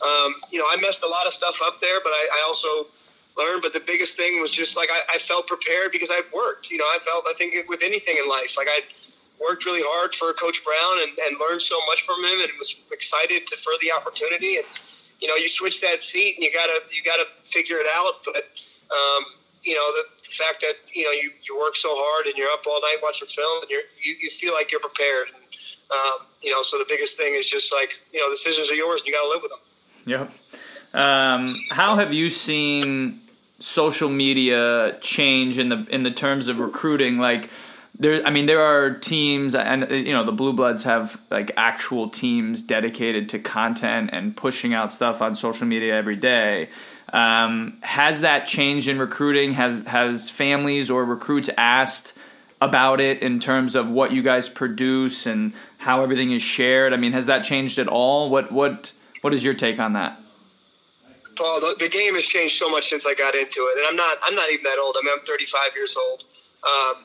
um, 0.03 0.35
you 0.51 0.59
know, 0.59 0.67
I 0.69 0.77
messed 0.77 1.03
a 1.03 1.09
lot 1.09 1.27
of 1.27 1.33
stuff 1.33 1.61
up 1.63 1.81
there, 1.81 2.01
but 2.03 2.11
I, 2.11 2.29
I 2.35 2.45
also 2.47 2.87
learned. 3.37 3.63
But 3.63 3.73
the 3.73 3.81
biggest 3.81 4.17
thing 4.17 4.41
was 4.41 4.51
just 4.51 4.77
like 4.77 4.89
I, 4.91 5.15
I 5.15 5.19
felt 5.19 5.47
prepared 5.47 5.93
because 5.93 6.11
I'd 6.11 6.25
worked. 6.35 6.71
You 6.71 6.79
know, 6.79 6.85
I 6.85 6.99
felt 7.05 7.25
I 7.29 7.35
think 7.35 7.55
with 7.69 7.83
anything 7.83 8.17
in 8.23 8.29
life, 8.29 8.57
like 8.57 8.69
I'd 8.69 8.85
worked 9.41 9.67
really 9.67 9.83
hard 9.85 10.15
for 10.15 10.33
Coach 10.33 10.65
Brown 10.65 11.03
and, 11.03 11.19
and 11.27 11.41
learned 11.41 11.63
so 11.63 11.79
much 11.87 12.03
from 12.03 12.25
him, 12.25 12.41
and 12.41 12.51
was 12.59 12.81
excited 12.93 13.47
to 13.47 13.57
for 13.57 13.73
the 13.81 13.93
opportunity. 13.93 14.57
And 14.57 14.67
you 15.21 15.29
know, 15.29 15.37
you 15.37 15.49
switch 15.49 15.81
that 15.81 16.03
seat, 16.03 16.37
and 16.37 16.45
you 16.45 16.53
gotta 16.53 16.81
you 16.91 17.03
gotta 17.03 17.25
figure 17.45 17.79
it 17.79 17.87
out, 17.93 18.25
but 18.25 18.45
um, 18.91 19.25
you 19.67 19.75
know, 19.75 19.91
the 19.99 20.31
fact 20.31 20.61
that, 20.63 20.77
you 20.95 21.03
know, 21.03 21.11
you, 21.11 21.33
you 21.43 21.59
work 21.59 21.75
so 21.75 21.91
hard 21.93 22.27
and 22.27 22.39
you're 22.39 22.51
up 22.51 22.63
all 22.69 22.81
night 22.81 22.99
watching 23.03 23.27
film 23.27 23.63
and 23.63 23.71
you're, 23.71 23.83
you, 24.01 24.15
you 24.23 24.31
feel 24.31 24.55
like 24.55 24.71
you're 24.71 24.81
prepared. 24.81 25.27
And, 25.35 25.43
um, 25.91 26.27
you 26.41 26.53
know, 26.53 26.63
so 26.63 26.79
the 26.79 26.87
biggest 26.89 27.19
thing 27.19 27.35
is 27.35 27.47
just 27.47 27.75
like, 27.75 27.91
you 28.13 28.21
know, 28.21 28.31
decisions 28.31 28.71
are 28.71 28.79
yours 28.79 29.03
and 29.03 29.09
you 29.09 29.13
got 29.13 29.23
to 29.23 29.29
live 29.29 29.43
with 29.43 29.51
them. 29.51 29.66
Yep. 30.07 30.31
Um, 30.95 31.63
how 31.71 31.97
have 31.97 32.15
you 32.15 32.31
seen 32.31 33.21
social 33.59 34.09
media 34.09 34.97
change 35.01 35.59
in 35.59 35.69
the 35.69 35.87
in 35.91 36.05
the 36.05 36.11
terms 36.11 36.49
of 36.49 36.59
recruiting? 36.59 37.19
Like, 37.19 37.51
there, 37.99 38.25
I 38.25 38.31
mean, 38.31 38.47
there 38.47 38.63
are 38.63 38.95
teams, 38.95 39.55
and 39.55 39.91
you 39.91 40.13
know, 40.13 40.25
the 40.25 40.33
Blue 40.33 40.53
Bloods 40.53 40.85
have 40.85 41.21
like 41.31 41.51
actual 41.57 42.09
teams 42.09 42.63
dedicated 42.63 43.29
to 43.31 43.39
content 43.39 44.11
and 44.13 44.37
pushing 44.37 44.73
out 44.73 44.93
stuff 44.93 45.21
on 45.21 45.35
social 45.35 45.67
media 45.67 45.95
every 45.95 46.17
day. 46.17 46.71
Um, 47.13 47.79
has 47.83 48.21
that 48.23 48.47
changed 48.47 48.89
in 48.89 48.99
recruiting? 48.99 49.53
Has 49.53 49.87
has 49.87 50.31
families 50.31 50.91
or 50.91 51.05
recruits 51.05 51.51
asked 51.59 52.13
about 52.61 53.01
it 53.01 53.23
in 53.23 53.39
terms 53.39 53.75
of 53.75 53.91
what 53.91 54.13
you 54.13 54.23
guys 54.23 54.49
produce 54.49 55.27
and 55.27 55.53
how 55.79 56.03
everything 56.03 56.31
is 56.31 56.43
shared? 56.43 56.93
I 56.93 56.97
mean, 56.97 57.13
has 57.13 57.27
that 57.27 57.45
changed 57.45 57.79
at 57.79 57.89
all? 57.89 58.31
What 58.31 58.53
what 58.53 58.93
what 59.27 59.35
is 59.35 59.43
your 59.43 59.55
take 59.55 59.81
on 59.81 59.93
that? 59.95 60.21
Paul, 61.35 61.59
the, 61.61 61.75
the 61.81 61.89
game 61.89 62.15
has 62.15 62.23
changed 62.23 62.59
so 62.59 62.71
much 62.71 62.89
since 62.89 63.07
I 63.07 63.13
got 63.13 63.35
into 63.35 63.63
it, 63.63 63.77
and 63.77 63.85
I'm 63.89 63.97
not 63.97 64.19
I'm 64.23 64.37
not 64.37 64.53
even 64.53 64.63
that 64.63 64.79
old. 64.79 64.95
I 64.97 65.05
mean, 65.05 65.15
I'm 65.19 65.27
35 65.27 65.75
years 65.75 65.97
old. 65.97 66.23
Um, 66.63 67.03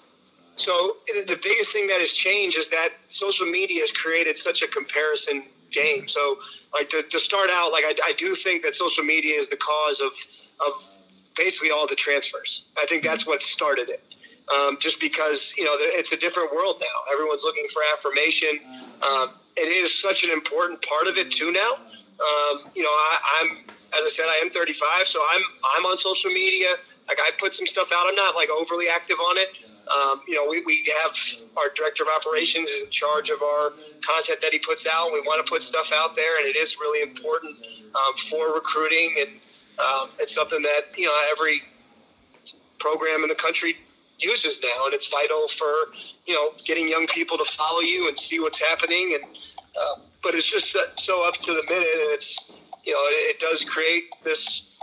so 0.55 0.97
the 1.07 1.39
biggest 1.41 1.71
thing 1.71 1.87
that 1.87 1.99
has 1.99 2.13
changed 2.13 2.59
is 2.59 2.69
that 2.69 2.89
social 3.07 3.47
media 3.47 3.81
has 3.81 3.91
created 3.91 4.37
such 4.37 4.61
a 4.61 4.67
comparison 4.67 5.45
game. 5.71 6.07
So, 6.07 6.37
like 6.71 6.89
to, 6.89 7.01
to 7.01 7.19
start 7.19 7.49
out, 7.49 7.71
like 7.71 7.85
I, 7.85 7.95
I 8.05 8.13
do 8.13 8.35
think 8.35 8.61
that 8.61 8.75
social 8.75 9.03
media 9.03 9.39
is 9.39 9.49
the 9.49 9.57
cause 9.57 9.99
of 9.99 10.11
of 10.63 10.73
basically 11.35 11.71
all 11.71 11.87
the 11.87 11.95
transfers. 11.95 12.65
I 12.77 12.85
think 12.85 13.01
that's 13.01 13.25
what 13.25 13.41
started 13.41 13.89
it. 13.89 14.03
Um, 14.55 14.77
just 14.79 14.99
because 14.99 15.55
you 15.57 15.63
know 15.63 15.73
it's 15.75 16.11
a 16.13 16.17
different 16.17 16.53
world 16.53 16.75
now. 16.79 17.11
Everyone's 17.11 17.43
looking 17.43 17.65
for 17.73 17.81
affirmation. 17.97 18.59
Um, 19.01 19.33
it 19.55 19.67
is 19.67 19.99
such 19.99 20.23
an 20.23 20.29
important 20.29 20.81
part 20.83 21.07
of 21.07 21.17
it 21.17 21.31
too 21.31 21.51
now. 21.51 21.77
Um, 22.21 22.71
you 22.75 22.83
know, 22.83 22.89
I, 22.89 23.41
I'm 23.41 23.57
as 23.97 24.05
I 24.05 24.09
said, 24.09 24.25
I 24.29 24.35
am 24.35 24.49
35, 24.49 25.07
so 25.07 25.21
I'm 25.33 25.41
I'm 25.75 25.85
on 25.85 25.97
social 25.97 26.31
media. 26.31 26.75
Like 27.07 27.17
I 27.19 27.31
put 27.37 27.53
some 27.53 27.67
stuff 27.67 27.91
out. 27.93 28.05
I'm 28.07 28.15
not 28.15 28.35
like 28.35 28.49
overly 28.49 28.87
active 28.87 29.19
on 29.19 29.37
it. 29.37 29.49
Um, 29.91 30.21
you 30.27 30.35
know, 30.35 30.47
we, 30.49 30.63
we 30.63 30.87
have 31.03 31.11
our 31.57 31.69
director 31.75 32.03
of 32.03 32.09
operations 32.15 32.69
is 32.69 32.83
in 32.83 32.91
charge 32.91 33.29
of 33.29 33.41
our 33.41 33.73
content 34.05 34.39
that 34.41 34.53
he 34.53 34.59
puts 34.59 34.87
out. 34.87 35.11
We 35.11 35.19
want 35.21 35.45
to 35.45 35.49
put 35.49 35.63
stuff 35.63 35.91
out 35.91 36.15
there, 36.15 36.37
and 36.37 36.47
it 36.47 36.55
is 36.55 36.77
really 36.79 37.01
important 37.01 37.57
um, 37.95 38.15
for 38.29 38.53
recruiting, 38.53 39.15
and 39.19 39.29
um, 39.79 40.09
it's 40.19 40.33
something 40.33 40.61
that 40.61 40.97
you 40.97 41.05
know 41.05 41.15
every 41.29 41.61
program 42.79 43.23
in 43.23 43.29
the 43.29 43.35
country 43.35 43.75
uses 44.19 44.61
now, 44.61 44.85
and 44.85 44.93
it's 44.93 45.07
vital 45.07 45.47
for 45.49 45.73
you 46.25 46.33
know 46.33 46.53
getting 46.63 46.87
young 46.87 47.07
people 47.07 47.37
to 47.37 47.45
follow 47.45 47.81
you 47.81 48.07
and 48.07 48.17
see 48.17 48.39
what's 48.39 48.61
happening. 48.61 49.19
And 49.21 49.37
uh, 49.79 49.99
but 50.23 50.35
it's 50.35 50.49
just 50.49 50.75
so 50.97 51.27
up 51.27 51.35
to 51.35 51.53
the 51.53 51.63
minute, 51.69 51.87
and 51.93 52.11
it's 52.13 52.51
you 52.83 52.93
know 52.93 52.99
it, 53.05 53.35
it 53.35 53.39
does 53.39 53.63
create 53.65 54.05
this 54.23 54.75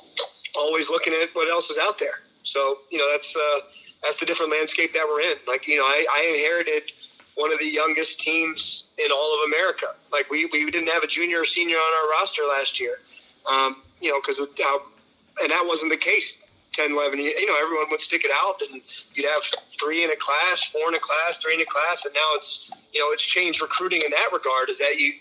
always 0.56 0.90
looking 0.90 1.12
at 1.12 1.28
what 1.34 1.48
else 1.48 1.70
is 1.70 1.78
out 1.78 1.98
there. 1.98 2.20
So 2.42 2.78
you 2.90 2.98
know 2.98 3.10
that's. 3.10 3.36
Uh, 3.36 3.60
that's 4.02 4.18
the 4.18 4.26
different 4.26 4.52
landscape 4.52 4.92
that 4.92 5.06
we're 5.08 5.20
in. 5.22 5.36
Like, 5.46 5.66
you 5.66 5.76
know, 5.76 5.84
I, 5.84 6.06
I 6.12 6.32
inherited 6.32 6.92
one 7.34 7.52
of 7.52 7.58
the 7.58 7.66
youngest 7.66 8.20
teams 8.20 8.84
in 8.98 9.10
all 9.10 9.34
of 9.34 9.48
America. 9.48 9.94
Like, 10.12 10.30
we, 10.30 10.46
we 10.46 10.70
didn't 10.70 10.88
have 10.88 11.02
a 11.02 11.06
junior 11.06 11.40
or 11.40 11.44
senior 11.44 11.76
on 11.76 12.04
our 12.04 12.10
roster 12.10 12.42
last 12.48 12.80
year, 12.80 12.98
um, 13.46 13.82
you 14.00 14.10
know, 14.10 14.20
because 14.20 14.38
and 14.38 15.50
that 15.50 15.66
wasn't 15.66 15.90
the 15.90 15.96
case 15.96 16.42
10, 16.78 16.92
11 16.92 17.18
years. 17.18 17.34
You 17.38 17.46
know, 17.46 17.58
everyone 17.60 17.90
would 17.90 18.00
stick 18.00 18.24
it 18.24 18.30
out, 18.32 18.62
and 18.62 18.80
you'd 19.14 19.26
have 19.26 19.42
three 19.68 20.04
in 20.04 20.10
a 20.10 20.16
class, 20.16 20.62
four 20.62 20.88
in 20.88 20.94
a 20.94 21.00
class, 21.00 21.38
three 21.38 21.54
in 21.54 21.60
a 21.60 21.66
class, 21.66 22.04
and 22.04 22.14
now 22.14 22.30
it's, 22.34 22.70
you 22.92 23.00
know, 23.00 23.12
it's 23.12 23.24
changed 23.24 23.60
recruiting 23.60 24.02
in 24.02 24.12
that 24.12 24.28
regard 24.32 24.70
is 24.70 24.78
that 24.78 24.96
you, 24.96 25.12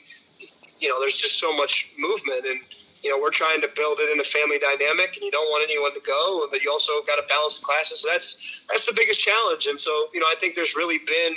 you 0.80 0.88
know, 0.88 1.00
there's 1.00 1.18
just 1.18 1.40
so 1.40 1.56
much 1.56 1.90
movement 1.98 2.46
and, 2.46 2.60
you 3.04 3.10
know, 3.10 3.18
we're 3.20 3.32
trying 3.32 3.62
to 3.62 3.70
build 3.76 3.98
it 4.00 4.12
in 4.12 4.20
a 4.20 4.24
family 4.24 4.60
dynamic, 4.60 5.16
and 5.16 5.24
you 5.24 5.32
don't 5.32 5.50
want 5.50 5.64
anyone 5.68 5.94
to 5.94 6.02
go, 6.06 6.48
but 6.52 6.62
you 6.62 6.72
also 6.72 7.02
got 7.08 7.16
to 7.16 7.26
balance 7.28 7.60
the 7.60 7.66
classes. 7.66 8.02
So 8.02 8.10
that's 8.12 8.62
that's 8.70 8.86
the 8.86 8.94
biggest 8.94 9.20
challenge. 9.20 9.66
And 9.66 9.80
so, 9.80 10.10
you 10.14 10.20
know, 10.20 10.28
I 10.28 10.36
think 10.40 10.54
there's 10.54 10.76
really 10.76 11.00
been 11.00 11.34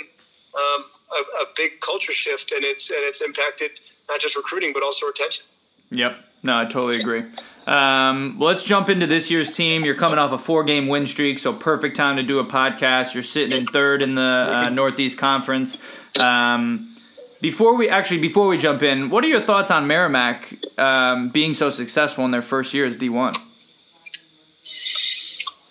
um, 0.53 0.85
a, 1.11 1.43
a, 1.43 1.45
big 1.55 1.79
culture 1.79 2.11
shift, 2.11 2.51
and 2.51 2.65
it's 2.65 2.89
and 2.89 2.99
it's 3.01 3.21
impacted 3.21 3.79
not 4.09 4.19
just 4.19 4.35
recruiting 4.35 4.73
but 4.73 4.83
also 4.83 5.05
retention. 5.05 5.45
Yep. 5.91 6.17
No, 6.43 6.57
I 6.57 6.63
totally 6.63 6.99
agree. 6.99 7.23
Um, 7.67 8.37
let's 8.39 8.63
jump 8.63 8.89
into 8.89 9.05
this 9.05 9.29
year's 9.29 9.51
team. 9.55 9.85
You're 9.85 9.95
coming 9.95 10.17
off 10.17 10.31
a 10.31 10.39
four-game 10.39 10.87
win 10.87 11.05
streak, 11.05 11.37
so 11.37 11.53
perfect 11.53 11.95
time 11.95 12.15
to 12.15 12.23
do 12.23 12.39
a 12.39 12.45
podcast. 12.45 13.13
You're 13.13 13.21
sitting 13.21 13.55
in 13.55 13.67
third 13.67 14.01
in 14.01 14.15
the 14.15 14.21
uh, 14.21 14.69
Northeast 14.69 15.19
Conference. 15.19 15.79
Um, 16.17 16.97
Before 17.41 17.75
we 17.75 17.89
actually 17.89 18.21
before 18.21 18.47
we 18.47 18.57
jump 18.57 18.81
in, 18.81 19.09
what 19.11 19.23
are 19.23 19.27
your 19.27 19.41
thoughts 19.41 19.69
on 19.69 19.85
Merrimack 19.87 20.79
um, 20.79 21.29
being 21.29 21.53
so 21.53 21.69
successful 21.69 22.25
in 22.25 22.31
their 22.31 22.41
first 22.41 22.73
year 22.73 22.85
as 22.85 22.97
D 22.97 23.09
one? 23.09 23.35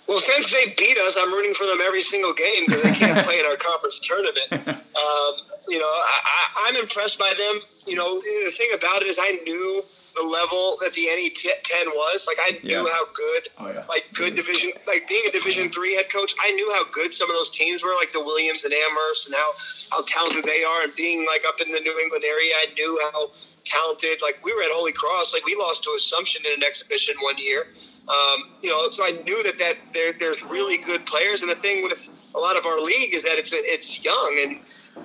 Well, 0.06 0.18
since 0.18 0.52
they 0.52 0.74
beat 0.76 0.98
us, 0.98 1.16
I'm 1.16 1.32
rooting 1.32 1.54
for 1.54 1.66
them 1.66 1.78
every 1.80 2.00
single 2.00 2.32
game 2.32 2.64
because 2.66 2.82
they 2.82 2.92
can't 2.92 3.24
play 3.24 3.38
in 3.38 3.46
our 3.46 3.56
conference 3.56 4.00
tournament. 4.00 4.78
Um, 4.90 5.34
you 5.68 5.78
know, 5.78 5.86
I, 5.86 6.66
am 6.66 6.74
I'm 6.74 6.82
impressed 6.82 7.18
by 7.18 7.32
them. 7.38 7.60
You 7.86 7.94
know, 7.96 8.18
the 8.18 8.50
thing 8.50 8.68
about 8.74 9.00
it 9.00 9.08
is 9.08 9.18
I 9.18 9.38
knew 9.44 9.82
the 10.20 10.26
level 10.28 10.78
that 10.82 10.92
the 10.92 11.06
NE 11.06 11.30
ten 11.30 11.86
was. 11.94 12.26
Like 12.26 12.38
I 12.40 12.58
knew 12.62 12.84
Yeah. 12.84 12.92
how 12.92 13.06
good, 13.12 13.48
Oh, 13.58 13.68
yeah. 13.68 13.84
like 13.88 14.04
good 14.12 14.34
division, 14.34 14.72
like 14.86 15.08
being 15.08 15.22
a 15.26 15.30
Division 15.32 15.70
three 15.70 15.94
head 15.94 16.10
coach. 16.10 16.34
I 16.40 16.50
knew 16.52 16.72
how 16.72 16.84
good 16.92 17.12
some 17.12 17.30
of 17.30 17.36
those 17.36 17.50
teams 17.50 17.82
were, 17.82 17.94
like 17.98 18.12
the 18.12 18.20
Williams 18.20 18.64
and 18.64 18.74
Amherst, 18.74 19.26
and 19.26 19.34
how 19.34 19.52
how 19.90 20.02
talented 20.06 20.44
they 20.44 20.62
are. 20.64 20.82
And 20.82 20.94
being 20.94 21.26
like 21.26 21.42
up 21.46 21.60
in 21.60 21.72
the 21.72 21.80
New 21.80 21.98
England 21.98 22.24
area, 22.24 22.54
I 22.56 22.66
knew 22.74 23.00
how 23.12 23.30
talented. 23.64 24.20
Like 24.22 24.44
we 24.44 24.52
were 24.54 24.62
at 24.62 24.70
Holy 24.72 24.92
Cross, 24.92 25.32
like 25.34 25.44
we 25.46 25.54
lost 25.56 25.84
to 25.84 25.90
Assumption 25.96 26.44
in 26.46 26.52
an 26.52 26.64
exhibition 26.64 27.14
one 27.20 27.38
year. 27.38 27.68
Um, 28.08 28.50
you 28.62 28.70
know, 28.70 28.90
so 28.90 29.04
I 29.04 29.12
knew 29.12 29.42
that 29.44 29.58
that 29.58 29.76
there, 29.94 30.12
there's 30.12 30.42
really 30.44 30.78
good 30.78 31.06
players. 31.06 31.42
And 31.42 31.50
the 31.50 31.54
thing 31.56 31.82
with 31.82 32.10
a 32.34 32.38
lot 32.38 32.56
of 32.58 32.66
our 32.66 32.80
league 32.80 33.14
is 33.14 33.22
that 33.22 33.38
it's 33.38 33.52
it's 33.54 34.02
young, 34.04 34.38
and 34.42 34.60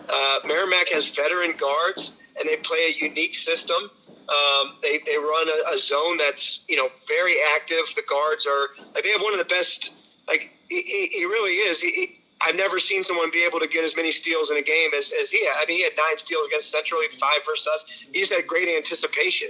uh, 0.09 0.39
Merrimack 0.45 0.89
has 0.89 1.07
veteran 1.09 1.53
guards, 1.57 2.13
and 2.39 2.49
they 2.49 2.57
play 2.57 2.87
a 2.87 3.05
unique 3.05 3.35
system. 3.35 3.91
Um, 4.29 4.77
they 4.81 4.99
they 5.05 5.17
run 5.17 5.47
a, 5.47 5.73
a 5.73 5.77
zone 5.77 6.17
that's 6.17 6.65
you 6.67 6.75
know 6.75 6.89
very 7.07 7.37
active. 7.55 7.85
The 7.95 8.03
guards 8.09 8.47
are 8.47 8.69
like 8.93 9.03
they 9.03 9.11
have 9.11 9.21
one 9.21 9.33
of 9.33 9.39
the 9.39 9.45
best. 9.45 9.93
Like 10.27 10.51
he, 10.69 11.09
he, 11.11 11.25
really 11.25 11.57
is. 11.57 11.79
He, 11.79 12.19
I've 12.41 12.55
never 12.55 12.79
seen 12.79 13.03
someone 13.03 13.29
be 13.29 13.43
able 13.43 13.59
to 13.59 13.67
get 13.67 13.83
as 13.83 13.95
many 13.95 14.11
steals 14.11 14.49
in 14.49 14.57
a 14.57 14.61
game 14.63 14.89
as, 14.97 15.13
as 15.19 15.29
he 15.29 15.45
had. 15.45 15.53
I 15.57 15.65
mean, 15.67 15.77
he 15.77 15.83
had 15.83 15.93
nine 15.95 16.17
steals 16.17 16.47
against 16.47 16.71
Central, 16.71 17.01
he 17.01 17.07
had 17.07 17.13
five 17.13 17.45
versus 17.45 17.67
us. 17.67 17.85
He 18.11 18.19
just 18.19 18.33
had 18.33 18.47
great 18.47 18.67
anticipation. 18.67 19.49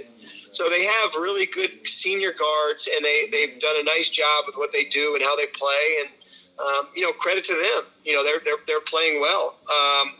So 0.50 0.68
they 0.68 0.84
have 0.84 1.14
really 1.14 1.46
good 1.46 1.70
senior 1.86 2.32
guards, 2.32 2.88
and 2.94 3.02
they 3.02 3.28
they've 3.30 3.58
done 3.58 3.76
a 3.78 3.82
nice 3.82 4.10
job 4.10 4.44
with 4.46 4.56
what 4.56 4.72
they 4.72 4.84
do 4.84 5.14
and 5.14 5.24
how 5.24 5.34
they 5.36 5.46
play. 5.46 6.02
And 6.02 6.10
um, 6.58 6.88
you 6.94 7.02
know, 7.02 7.12
credit 7.12 7.44
to 7.44 7.54
them. 7.54 7.90
You 8.04 8.14
know, 8.14 8.24
they're 8.24 8.40
they're 8.44 8.58
they're 8.66 8.80
playing 8.80 9.20
well. 9.20 9.56
Um, 9.70 10.14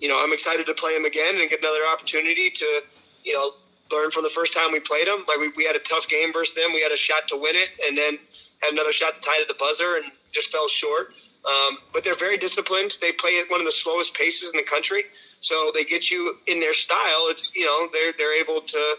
you 0.00 0.08
know, 0.08 0.22
I'm 0.22 0.32
excited 0.32 0.66
to 0.66 0.74
play 0.74 0.94
them 0.94 1.04
again 1.04 1.40
and 1.40 1.50
get 1.50 1.60
another 1.60 1.86
opportunity 1.86 2.50
to, 2.50 2.82
you 3.24 3.34
know, 3.34 3.52
learn 3.90 4.10
from 4.10 4.22
the 4.22 4.30
first 4.30 4.52
time 4.52 4.72
we 4.72 4.80
played 4.80 5.06
them. 5.06 5.24
Like 5.26 5.38
we, 5.38 5.48
we 5.56 5.64
had 5.64 5.76
a 5.76 5.80
tough 5.80 6.08
game 6.08 6.32
versus 6.32 6.54
them. 6.54 6.72
We 6.72 6.82
had 6.82 6.92
a 6.92 6.96
shot 6.96 7.28
to 7.28 7.36
win 7.36 7.56
it, 7.56 7.68
and 7.86 7.96
then 7.96 8.18
had 8.60 8.72
another 8.72 8.92
shot 8.92 9.16
to 9.16 9.22
tie 9.22 9.40
at 9.40 9.48
the 9.48 9.54
buzzer, 9.58 9.96
and 9.96 10.06
just 10.32 10.50
fell 10.50 10.68
short. 10.68 11.14
Um, 11.44 11.78
but 11.92 12.04
they're 12.04 12.16
very 12.16 12.36
disciplined. 12.36 12.98
They 13.00 13.12
play 13.12 13.38
at 13.40 13.50
one 13.50 13.60
of 13.60 13.66
the 13.66 13.72
slowest 13.72 14.14
paces 14.14 14.50
in 14.50 14.56
the 14.56 14.64
country, 14.64 15.04
so 15.40 15.70
they 15.72 15.84
get 15.84 16.10
you 16.10 16.36
in 16.46 16.60
their 16.60 16.74
style. 16.74 17.26
It's 17.28 17.50
you 17.54 17.64
know 17.64 17.88
they're 17.92 18.12
they're 18.16 18.38
able 18.38 18.60
to 18.60 18.94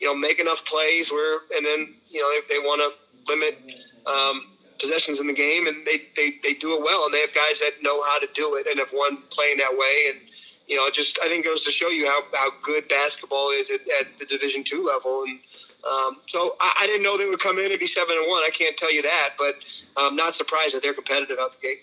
you 0.00 0.06
know 0.06 0.14
make 0.14 0.40
enough 0.40 0.64
plays 0.64 1.12
where, 1.12 1.40
and 1.56 1.64
then 1.64 1.94
you 2.08 2.20
know 2.20 2.30
they, 2.30 2.54
they 2.54 2.58
want 2.58 2.80
to 2.80 3.32
limit. 3.32 3.58
Um, 4.06 4.48
possessions 4.82 5.20
in 5.20 5.28
the 5.28 5.32
game 5.32 5.68
and 5.68 5.86
they, 5.86 6.02
they, 6.16 6.34
they 6.42 6.54
do 6.54 6.74
it 6.74 6.82
well 6.82 7.04
and 7.04 7.14
they 7.14 7.20
have 7.20 7.32
guys 7.32 7.60
that 7.60 7.70
know 7.82 8.02
how 8.02 8.18
to 8.18 8.26
do 8.34 8.56
it 8.56 8.66
and 8.66 8.80
have 8.80 8.90
won 8.92 9.16
playing 9.30 9.56
that 9.56 9.70
way 9.70 10.10
and 10.10 10.18
you 10.66 10.76
know, 10.76 10.86
it 10.86 10.94
just 10.94 11.18
I 11.22 11.28
think 11.28 11.44
goes 11.44 11.64
to 11.64 11.70
show 11.70 11.88
you 11.88 12.06
how, 12.06 12.22
how 12.32 12.50
good 12.62 12.88
basketball 12.88 13.50
is 13.50 13.70
at, 13.70 13.80
at 14.00 14.18
the 14.18 14.24
Division 14.24 14.64
two 14.64 14.86
level, 14.86 15.24
and 15.24 15.38
um, 15.84 16.18
so 16.26 16.56
I, 16.60 16.80
I 16.82 16.86
didn't 16.86 17.02
know 17.02 17.18
they 17.18 17.26
would 17.26 17.40
come 17.40 17.58
in 17.58 17.70
and 17.70 17.80
be 17.80 17.86
seven 17.86 18.16
and 18.16 18.28
one. 18.28 18.42
I 18.44 18.50
can't 18.50 18.76
tell 18.76 18.92
you 18.92 19.02
that, 19.02 19.30
but 19.38 19.56
I'm 19.96 20.16
not 20.16 20.34
surprised 20.34 20.74
that 20.74 20.82
they're 20.82 20.94
competitive 20.94 21.38
out 21.38 21.52
the 21.52 21.58
gate. 21.58 21.80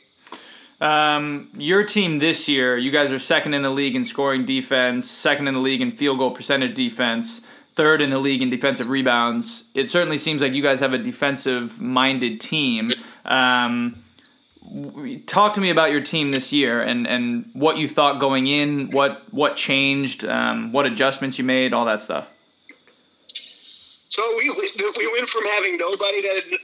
Um, 0.81 1.49
your 1.57 1.83
team 1.83 2.19
this 2.19 2.47
year, 2.47 2.77
you 2.77 2.91
guys 2.91 3.11
are 3.11 3.19
second 3.19 3.53
in 3.53 3.63
the 3.63 3.69
league 3.69 3.95
in 3.95 4.05
scoring 4.05 4.45
defense, 4.45 5.11
second 5.11 5.47
in 5.47 5.55
the 5.55 5.59
league 5.59 5.81
in 5.81 5.91
field 5.91 6.19
goal 6.19 6.31
percentage 6.31 6.73
defense, 6.73 7.41
third 7.75 8.01
in 8.01 8.11
the 8.11 8.17
league 8.17 8.41
in 8.41 8.49
defensive 8.49 8.89
rebounds. 8.89 9.65
It 9.73 9.89
certainly 9.89 10.17
seems 10.17 10.41
like 10.41 10.53
you 10.53 10.63
guys 10.63 10.79
have 10.79 10.93
a 10.93 10.97
defensive 10.97 11.81
minded 11.81 12.39
team. 12.39 12.93
Um, 13.25 14.03
talk 15.25 15.53
to 15.55 15.61
me 15.61 15.69
about 15.69 15.91
your 15.91 16.01
team 16.01 16.31
this 16.31 16.53
year 16.53 16.81
and, 16.81 17.07
and 17.07 17.49
what 17.53 17.77
you 17.77 17.87
thought 17.87 18.19
going 18.19 18.47
in, 18.47 18.91
what 18.91 19.23
what 19.31 19.55
changed, 19.55 20.23
um, 20.25 20.71
what 20.71 20.85
adjustments 20.85 21.37
you 21.37 21.43
made, 21.43 21.73
all 21.73 21.85
that 21.85 22.03
stuff. 22.03 22.29
So 24.09 24.35
we 24.37 24.49
we 24.49 24.71
we 24.97 25.11
went 25.13 25.29
from 25.29 25.45
having 25.45 25.77
nobody 25.77 26.21
that 26.21 26.59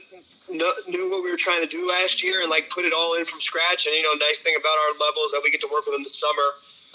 knew 0.48 1.10
what 1.10 1.22
we 1.24 1.30
were 1.30 1.36
trying 1.36 1.60
to 1.60 1.66
do 1.66 1.88
last 1.88 2.22
year 2.22 2.42
and 2.42 2.50
like 2.50 2.70
put 2.70 2.84
it 2.84 2.92
all 2.92 3.14
in 3.14 3.24
from 3.24 3.40
scratch. 3.40 3.86
And 3.86 3.94
you 3.94 4.02
know, 4.02 4.12
nice 4.14 4.40
thing 4.40 4.54
about 4.58 4.76
our 4.76 5.06
level 5.06 5.24
is 5.24 5.32
that 5.32 5.40
we 5.42 5.50
get 5.50 5.60
to 5.62 5.68
work 5.72 5.86
with 5.86 5.94
them 5.94 6.02
this 6.02 6.18
summer. 6.18 6.42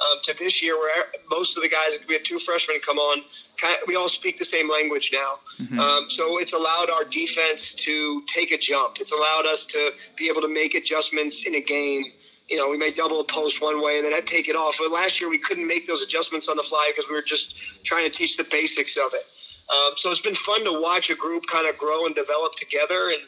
Um, 0.02 0.18
to 0.24 0.34
this 0.34 0.64
year, 0.64 0.80
where 0.80 1.06
most 1.30 1.58
of 1.58 1.62
the 1.62 1.70
guys, 1.70 2.00
we 2.08 2.16
had 2.16 2.26
two 2.26 2.40
freshmen 2.40 2.80
come 2.84 2.98
on. 2.98 3.22
Kind 3.58 3.78
we 3.88 3.96
all 3.96 4.10
speak 4.10 4.40
the 4.40 4.46
same 4.46 4.68
language 4.68 5.12
now, 5.14 5.38
um, 5.80 6.10
so 6.10 6.40
it's 6.40 6.54
allowed 6.54 6.90
our 6.90 7.04
defense 7.04 7.76
to 7.76 8.24
take 8.26 8.52
a 8.52 8.58
jump. 8.58 9.00
It's 9.00 9.12
allowed 9.12 9.46
us 9.46 9.64
to 9.68 9.92
be 10.18 10.28
able 10.28 10.42
to 10.42 10.48
make 10.48 10.74
adjustments 10.74 11.46
in 11.46 11.54
a 11.54 11.62
game. 11.62 12.06
You 12.50 12.58
know, 12.58 12.68
we 12.68 12.78
may 12.78 12.92
double 12.92 13.20
a 13.20 13.24
post 13.24 13.62
one 13.62 13.80
way 13.84 13.98
and 13.98 14.06
then 14.06 14.14
I'd 14.14 14.26
take 14.26 14.50
it 14.50 14.56
off. 14.56 14.78
But 14.80 14.92
last 14.92 15.22
year, 15.22 15.30
we 15.30 15.38
couldn't 15.38 15.68
make 15.68 15.86
those 15.86 16.02
adjustments 16.02 16.50
on 16.50 16.58
the 16.58 16.64
fly 16.64 16.92
because 16.92 17.08
we 17.08 17.16
were 17.16 17.22
just 17.22 17.56
trying 17.84 18.04
to 18.04 18.10
teach 18.10 18.38
the 18.38 18.44
basics 18.44 18.98
of 18.98 19.14
it. 19.14 19.26
Um, 19.72 19.94
so 19.96 20.12
it's 20.12 20.20
been 20.20 20.36
fun 20.36 20.66
to 20.66 20.82
watch 20.82 21.10
a 21.10 21.16
group 21.16 21.46
kind 21.48 21.68
of 21.68 21.78
grow 21.78 22.06
and 22.06 22.16
develop 22.16 22.56
together 22.56 23.10
and 23.10 23.22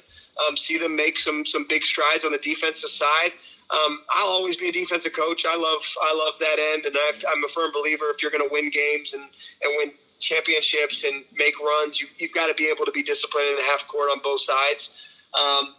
um, 0.47 0.57
see 0.57 0.77
them 0.77 0.95
make 0.95 1.19
some 1.19 1.45
some 1.45 1.65
big 1.67 1.83
strides 1.83 2.25
on 2.25 2.31
the 2.31 2.37
defensive 2.37 2.89
side. 2.89 3.31
Um, 3.73 4.01
I'll 4.09 4.27
always 4.27 4.55
be 4.55 4.69
a 4.69 4.71
defensive 4.71 5.13
coach. 5.13 5.45
I 5.47 5.55
love 5.55 5.81
I 6.01 6.13
love 6.13 6.35
that 6.39 6.59
end, 6.59 6.85
and 6.85 6.95
I've, 7.09 7.25
I'm 7.27 7.43
a 7.43 7.47
firm 7.47 7.71
believer 7.73 8.05
if 8.11 8.21
you're 8.21 8.31
going 8.31 8.47
to 8.47 8.53
win 8.53 8.69
games 8.69 9.15
and, 9.15 9.23
and 9.23 9.73
win 9.77 9.91
championships 10.23 11.03
and 11.03 11.23
make 11.35 11.59
runs, 11.59 11.99
you, 11.99 12.07
you've 12.17 12.33
got 12.33 12.47
to 12.47 12.53
be 12.53 12.67
able 12.67 12.85
to 12.85 12.91
be 12.91 13.03
disciplined 13.03 13.49
in 13.49 13.57
the 13.57 13.63
half 13.63 13.87
court 13.87 14.09
on 14.09 14.19
both 14.23 14.39
sides. 14.39 14.89
Um, 15.33 15.75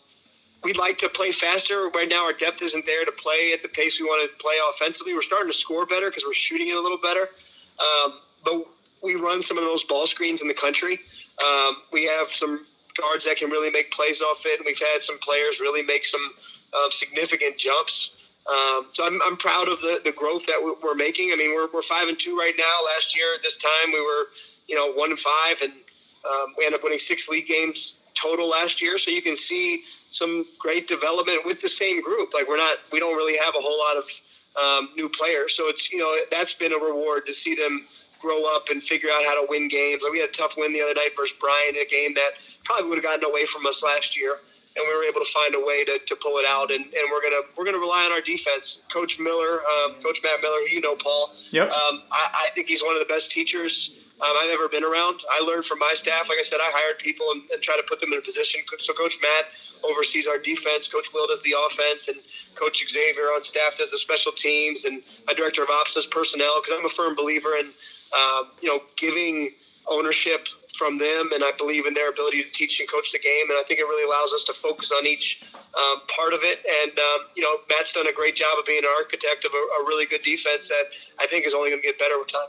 we'd 0.62 0.76
like 0.76 0.98
to 0.98 1.08
play 1.08 1.32
faster. 1.32 1.88
Right 1.88 2.08
now, 2.08 2.24
our 2.24 2.32
depth 2.32 2.62
isn't 2.62 2.86
there 2.86 3.04
to 3.04 3.12
play 3.12 3.52
at 3.52 3.62
the 3.62 3.68
pace 3.68 3.98
we 3.98 4.06
want 4.06 4.30
to 4.30 4.36
play 4.42 4.56
offensively. 4.70 5.14
We're 5.14 5.22
starting 5.22 5.50
to 5.50 5.56
score 5.56 5.86
better 5.86 6.10
because 6.10 6.24
we're 6.24 6.34
shooting 6.34 6.68
it 6.68 6.76
a 6.76 6.80
little 6.80 6.98
better. 6.98 7.28
Um, 7.78 8.20
but 8.44 8.66
we 9.02 9.14
run 9.14 9.40
some 9.40 9.58
of 9.58 9.64
those 9.64 9.84
ball 9.84 10.06
screens 10.06 10.42
in 10.42 10.48
the 10.48 10.54
country. 10.54 11.00
Um, 11.44 11.76
we 11.92 12.04
have 12.04 12.30
some 12.30 12.66
guards 12.96 13.24
that 13.24 13.36
can 13.36 13.50
really 13.50 13.70
make 13.70 13.90
plays 13.90 14.22
off 14.22 14.46
it, 14.46 14.58
and 14.60 14.66
we've 14.66 14.78
had 14.78 15.02
some 15.02 15.18
players 15.18 15.60
really 15.60 15.82
make 15.82 16.04
some 16.04 16.32
um, 16.76 16.90
significant 16.90 17.56
jumps. 17.58 18.16
Um, 18.46 18.88
so 18.92 19.06
I'm, 19.06 19.20
I'm 19.22 19.36
proud 19.36 19.68
of 19.68 19.80
the, 19.80 20.00
the 20.04 20.12
growth 20.12 20.46
that 20.46 20.62
we- 20.62 20.74
we're 20.82 20.94
making. 20.94 21.32
I 21.32 21.36
mean, 21.36 21.54
we're, 21.54 21.68
we're 21.72 21.82
five 21.82 22.08
and 22.08 22.18
two 22.18 22.36
right 22.38 22.54
now. 22.58 22.84
Last 22.84 23.16
year 23.16 23.34
at 23.34 23.42
this 23.42 23.56
time, 23.56 23.92
we 23.92 24.00
were, 24.00 24.26
you 24.66 24.76
know, 24.76 24.92
one 24.92 25.10
and 25.10 25.18
five, 25.18 25.62
and 25.62 25.72
um, 26.28 26.54
we 26.58 26.64
ended 26.66 26.80
up 26.80 26.84
winning 26.84 26.98
six 26.98 27.28
league 27.28 27.46
games 27.46 27.94
total 28.14 28.48
last 28.48 28.82
year. 28.82 28.98
So 28.98 29.10
you 29.10 29.22
can 29.22 29.36
see 29.36 29.82
some 30.10 30.44
great 30.58 30.86
development 30.86 31.44
with 31.44 31.60
the 31.60 31.68
same 31.68 32.02
group. 32.02 32.34
Like 32.34 32.48
we're 32.48 32.56
not, 32.56 32.78
we 32.92 33.00
don't 33.00 33.16
really 33.16 33.36
have 33.36 33.54
a 33.58 33.60
whole 33.60 33.78
lot 33.78 33.96
of 33.96 34.08
um, 34.62 34.90
new 34.94 35.08
players. 35.08 35.56
So 35.56 35.68
it's, 35.68 35.90
you 35.90 35.98
know, 35.98 36.14
that's 36.30 36.54
been 36.54 36.72
a 36.72 36.78
reward 36.78 37.26
to 37.26 37.34
see 37.34 37.54
them 37.54 37.86
grow 38.20 38.44
up 38.44 38.68
and 38.70 38.82
figure 38.82 39.10
out 39.10 39.24
how 39.24 39.40
to 39.40 39.46
win 39.48 39.68
games. 39.68 40.02
Like 40.02 40.12
we 40.12 40.20
had 40.20 40.28
a 40.28 40.32
tough 40.32 40.56
win 40.56 40.72
the 40.72 40.80
other 40.82 40.94
night 40.94 41.10
versus 41.16 41.36
Bryant, 41.40 41.76
a 41.76 41.86
game 41.90 42.14
that 42.14 42.30
probably 42.64 42.88
would 42.88 42.98
have 42.98 43.04
gotten 43.04 43.24
away 43.24 43.44
from 43.46 43.66
us 43.66 43.82
last 43.82 44.16
year. 44.16 44.36
And 44.76 44.84
we 44.88 44.94
were 44.94 45.04
able 45.04 45.20
to 45.20 45.30
find 45.32 45.54
a 45.54 45.60
way 45.60 45.84
to, 45.84 45.98
to 45.98 46.16
pull 46.16 46.38
it 46.38 46.46
out, 46.46 46.72
and, 46.72 46.84
and 46.84 47.04
we're 47.12 47.22
gonna 47.22 47.42
we're 47.56 47.64
gonna 47.64 47.78
rely 47.78 48.04
on 48.06 48.12
our 48.12 48.20
defense. 48.20 48.82
Coach 48.90 49.20
Miller, 49.20 49.62
um, 49.62 49.94
Coach 50.02 50.20
Matt 50.24 50.42
Miller, 50.42 50.58
who 50.60 50.74
you 50.74 50.80
know, 50.80 50.96
Paul. 50.96 51.30
Yep. 51.50 51.70
Um, 51.70 52.02
I, 52.10 52.46
I 52.46 52.50
think 52.54 52.66
he's 52.66 52.82
one 52.82 52.94
of 52.94 52.98
the 52.98 53.06
best 53.06 53.30
teachers 53.30 53.96
um, 54.20 54.30
I've 54.36 54.50
ever 54.50 54.68
been 54.68 54.84
around. 54.84 55.20
I 55.30 55.42
learned 55.42 55.64
from 55.64 55.80
my 55.80 55.92
staff. 55.94 56.28
Like 56.28 56.38
I 56.38 56.42
said, 56.42 56.60
I 56.60 56.70
hired 56.72 56.98
people 56.98 57.26
and, 57.32 57.42
and 57.52 57.60
try 57.60 57.76
to 57.76 57.82
put 57.82 57.98
them 57.98 58.12
in 58.12 58.18
a 58.18 58.22
position. 58.22 58.60
So 58.78 58.92
Coach 58.92 59.18
Matt 59.20 59.46
oversees 59.82 60.26
our 60.26 60.38
defense. 60.38 60.86
Coach 60.86 61.12
Will 61.12 61.26
does 61.26 61.42
the 61.42 61.54
offense, 61.66 62.08
and 62.08 62.18
Coach 62.54 62.84
Xavier 62.88 63.26
on 63.34 63.42
staff 63.42 63.76
does 63.76 63.90
the 63.90 63.98
special 63.98 64.32
teams, 64.32 64.84
and 64.84 65.02
my 65.26 65.34
director 65.34 65.62
of 65.62 65.70
ops 65.70 65.94
does 65.94 66.06
personnel. 66.06 66.60
Because 66.60 66.78
I'm 66.78 66.86
a 66.86 66.90
firm 66.90 67.16
believer 67.16 67.56
in 67.56 67.66
um, 68.14 68.50
you 68.62 68.68
know 68.68 68.80
giving 68.96 69.50
ownership 69.88 70.48
from 70.76 70.98
them, 70.98 71.30
and 71.32 71.44
I 71.44 71.52
believe 71.56 71.86
in 71.86 71.94
their 71.94 72.10
ability 72.10 72.42
to 72.42 72.50
teach 72.50 72.80
and 72.80 72.88
coach 72.88 73.12
the 73.12 73.18
game. 73.18 73.48
And 73.48 73.58
I 73.58 73.62
think 73.66 73.80
it 73.80 73.84
really 73.84 74.04
allows 74.04 74.32
us 74.32 74.44
to 74.44 74.52
focus 74.52 74.90
on 74.92 75.06
each 75.06 75.42
um, 75.54 76.00
part 76.08 76.32
of 76.32 76.40
it. 76.42 76.58
And 76.82 76.98
um, 76.98 77.26
you 77.34 77.42
know, 77.42 77.56
Matt's 77.68 77.92
done 77.92 78.06
a 78.06 78.12
great 78.12 78.36
job 78.36 78.58
of 78.58 78.66
being 78.66 78.80
an 78.80 78.90
architect 78.98 79.44
of 79.44 79.52
a, 79.52 79.82
a 79.82 79.86
really 79.86 80.06
good 80.06 80.22
defense 80.22 80.68
that 80.68 80.84
I 81.20 81.26
think 81.26 81.46
is 81.46 81.54
only 81.54 81.70
going 81.70 81.82
to 81.82 81.86
get 81.86 81.98
better 81.98 82.18
with 82.18 82.28
time. 82.28 82.48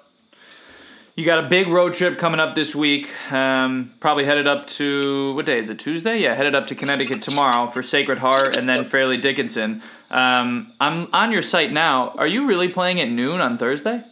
You 1.16 1.24
got 1.24 1.46
a 1.46 1.48
big 1.48 1.70
road 1.70 1.94
trip 1.94 2.18
coming 2.18 2.42
up 2.42 2.56
this 2.56 2.76
week. 2.76 3.10
Um, 3.32 3.92
probably 4.02 4.26
headed 4.26 4.48
up 4.48 4.68
to 4.68 5.34
what 5.34 5.46
day 5.46 5.60
is 5.60 5.70
it? 5.70 5.80
Tuesday? 5.80 6.18
Yeah, 6.18 6.36
headed 6.36 6.56
up 6.56 6.68
to 6.68 6.76
Connecticut 6.76 7.22
tomorrow 7.22 7.68
for 7.68 7.82
Sacred 7.82 8.18
Heart 8.18 8.58
and 8.58 8.68
then 8.68 8.84
Fairleigh 8.84 9.22
Dickinson. 9.22 9.82
Um, 10.12 10.74
I'm 10.82 11.08
on 11.14 11.32
your 11.32 11.42
site 11.42 11.72
now. 11.72 12.10
Are 12.18 12.28
you 12.28 12.48
really 12.48 12.68
playing 12.68 13.00
at 13.00 13.10
noon 13.10 13.40
on 13.40 13.58
Thursday? 13.58 14.04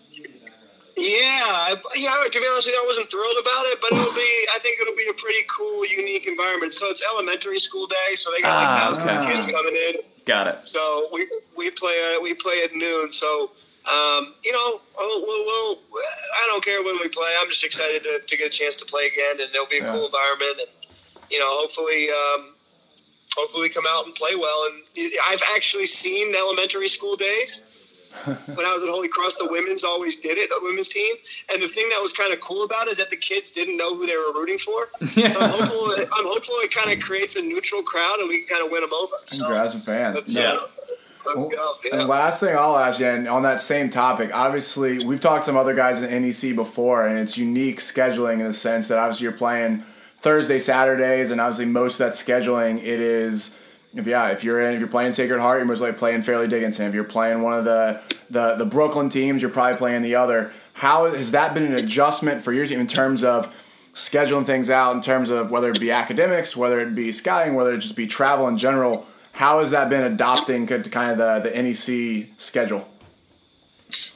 Yeah, 0.95 1.41
I, 1.45 1.75
yeah. 1.95 2.23
To 2.29 2.39
be 2.39 2.45
honest 2.47 2.67
with 2.67 2.75
you, 2.75 2.81
I 2.81 2.85
wasn't 2.85 3.09
thrilled 3.09 3.37
about 3.41 3.65
it, 3.65 3.81
but 3.81 3.91
it'll 3.93 4.13
be. 4.13 4.47
I 4.53 4.59
think 4.59 4.79
it'll 4.79 4.95
be 4.95 5.07
a 5.09 5.13
pretty 5.13 5.41
cool, 5.49 5.85
unique 5.85 6.27
environment. 6.27 6.73
So 6.73 6.87
it's 6.89 7.03
elementary 7.03 7.57
school 7.59 7.87
day, 7.87 8.15
so 8.15 8.29
they 8.31 8.41
got 8.41 8.55
like 8.57 8.67
Ah, 8.67 8.77
thousands 8.91 9.11
of 9.11 9.25
kids 9.25 9.47
coming 9.47 9.75
in. 9.75 9.95
Got 10.25 10.47
it. 10.53 10.59
So 10.67 11.07
we 11.11 11.27
we 11.57 11.71
play 11.71 12.15
uh, 12.15 12.21
we 12.21 12.35
play 12.35 12.63
at 12.63 12.75
noon. 12.75 13.11
So 13.11 13.51
um, 13.85 14.35
you 14.43 14.53
know, 14.53 14.79
we'll, 14.97 15.21
we'll, 15.25 15.45
we'll, 15.45 15.77
I 16.41 16.47
don't 16.47 16.63
care 16.63 16.81
when 16.83 16.99
we 17.01 17.09
play. 17.09 17.33
I'm 17.37 17.49
just 17.49 17.65
excited 17.65 18.01
to, 18.03 18.19
to 18.25 18.37
get 18.37 18.47
a 18.47 18.49
chance 18.49 18.77
to 18.77 18.85
play 18.85 19.07
again, 19.07 19.41
and 19.41 19.53
it'll 19.53 19.65
be 19.67 19.79
a 19.79 19.83
Yeah. 19.83 19.91
cool 19.91 20.05
environment, 20.05 20.59
and 20.59 20.69
you 21.29 21.39
know, 21.39 21.49
hopefully, 21.59 22.09
um, 22.09 22.53
hopefully, 23.35 23.67
come 23.67 23.83
out 23.89 24.05
and 24.05 24.15
play 24.15 24.35
well. 24.35 24.69
And 24.69 25.11
I've 25.27 25.41
actually 25.55 25.87
seen 25.87 26.33
elementary 26.35 26.87
school 26.87 27.15
days 27.17 27.61
when 28.25 28.65
I 28.65 28.73
was 28.73 28.83
at 28.83 28.89
Holy 28.89 29.07
Cross. 29.07 29.35
The 29.35 29.47
women's 29.49 29.83
always 29.83 30.15
did 30.17 30.37
it, 30.37 30.49
the 30.49 30.59
women's 30.61 30.87
team, 30.87 31.15
and 31.49 31.61
the 31.61 31.67
thing 31.67 31.89
that 31.89 32.01
was 32.01 32.13
kind 32.13 32.33
of 32.33 32.39
cool 32.41 32.63
about 32.63 32.87
it 32.87 32.91
is 32.91 32.97
that 32.97 33.09
the 33.09 33.17
kids 33.17 33.51
didn't 33.51 33.77
know 33.77 33.95
who 33.95 34.05
they 34.05 34.15
were 34.17 34.33
rooting 34.33 34.57
for. 34.57 34.89
So 35.33 35.39
I'm 35.39 35.49
hopeful. 35.51 35.91
I'm 35.93 36.25
hopeful 36.25 36.55
it 36.59 36.73
kind 36.73 36.91
of 36.91 36.99
creates 36.99 37.35
a 37.35 37.41
neutral 37.41 37.83
crowd, 37.83 38.19
and 38.19 38.29
we 38.29 38.39
can 38.43 38.47
kind 38.57 38.65
of 38.65 38.71
win 38.71 38.81
them 38.81 38.93
over. 38.93 39.15
So 39.25 39.47
Grab 39.47 39.69
some 39.69 39.81
fans. 39.81 40.15
let's, 40.15 40.33
Yeah. 40.35 40.59
let's 41.25 41.47
go. 41.47 41.75
And 41.91 42.07
last 42.07 42.39
thing 42.39 42.55
I'll 42.57 42.77
ask 42.77 42.99
you, 42.99 43.05
and 43.07 43.27
on 43.27 43.43
that 43.43 43.61
same 43.61 43.89
topic, 43.89 44.31
obviously 44.33 45.03
we've 45.05 45.19
talked 45.19 45.45
to 45.45 45.49
some 45.49 45.57
other 45.57 45.73
guys 45.73 46.01
in 46.01 46.09
NEC 46.09 46.55
before, 46.55 47.07
and 47.07 47.17
it's 47.19 47.37
unique 47.37 47.79
scheduling 47.79 48.33
in 48.39 48.45
the 48.45 48.53
sense 48.53 48.87
that 48.89 48.97
obviously 48.99 49.23
you're 49.25 49.33
playing 49.33 49.83
Thursday, 50.21 50.59
Saturdays, 50.59 51.31
and 51.31 51.39
obviously 51.41 51.65
most 51.65 51.93
of 51.93 51.97
that 51.99 52.13
scheduling 52.13 52.77
it 52.79 52.99
is. 52.99 53.55
If 53.95 54.07
yeah, 54.07 54.29
if 54.29 54.43
you're 54.43 54.61
in, 54.61 54.73
if 54.73 54.79
you're 54.79 54.89
playing 54.89 55.11
Sacred 55.11 55.39
Heart, 55.39 55.59
you're 55.59 55.67
most 55.67 55.81
likely 55.81 55.97
playing 55.97 56.23
Fairleigh 56.23 56.47
Dickinson. 56.47 56.87
If 56.87 56.93
you're 56.93 57.03
playing 57.03 57.41
one 57.41 57.53
of 57.53 57.65
the, 57.65 58.01
the 58.29 58.55
the 58.55 58.65
Brooklyn 58.65 59.09
teams, 59.09 59.41
you're 59.41 59.51
probably 59.51 59.77
playing 59.77 60.01
the 60.01 60.15
other. 60.15 60.51
How 60.73 61.11
has 61.11 61.31
that 61.31 61.53
been 61.53 61.63
an 61.63 61.73
adjustment 61.73 62.43
for 62.43 62.51
your 62.53 62.65
team 62.65 62.79
in 62.79 62.87
terms 62.87 63.23
of 63.23 63.53
scheduling 63.93 64.45
things 64.45 64.69
out, 64.71 64.95
in 64.95 65.01
terms 65.01 65.29
of 65.29 65.51
whether 65.51 65.71
it 65.71 65.79
be 65.79 65.91
academics, 65.91 66.57
whether 66.57 66.79
it 66.79 66.95
be 66.95 67.11
scouting, 67.11 67.53
whether 67.53 67.73
it 67.73 67.79
just 67.79 67.95
be 67.95 68.07
travel 68.07 68.47
in 68.47 68.57
general? 68.57 69.05
How 69.33 69.59
has 69.59 69.71
that 69.71 69.89
been 69.89 70.03
adopting 70.03 70.67
kind 70.67 71.19
of 71.19 71.43
the, 71.43 71.49
the 71.49 71.61
NEC 71.61 72.29
schedule? 72.37 72.87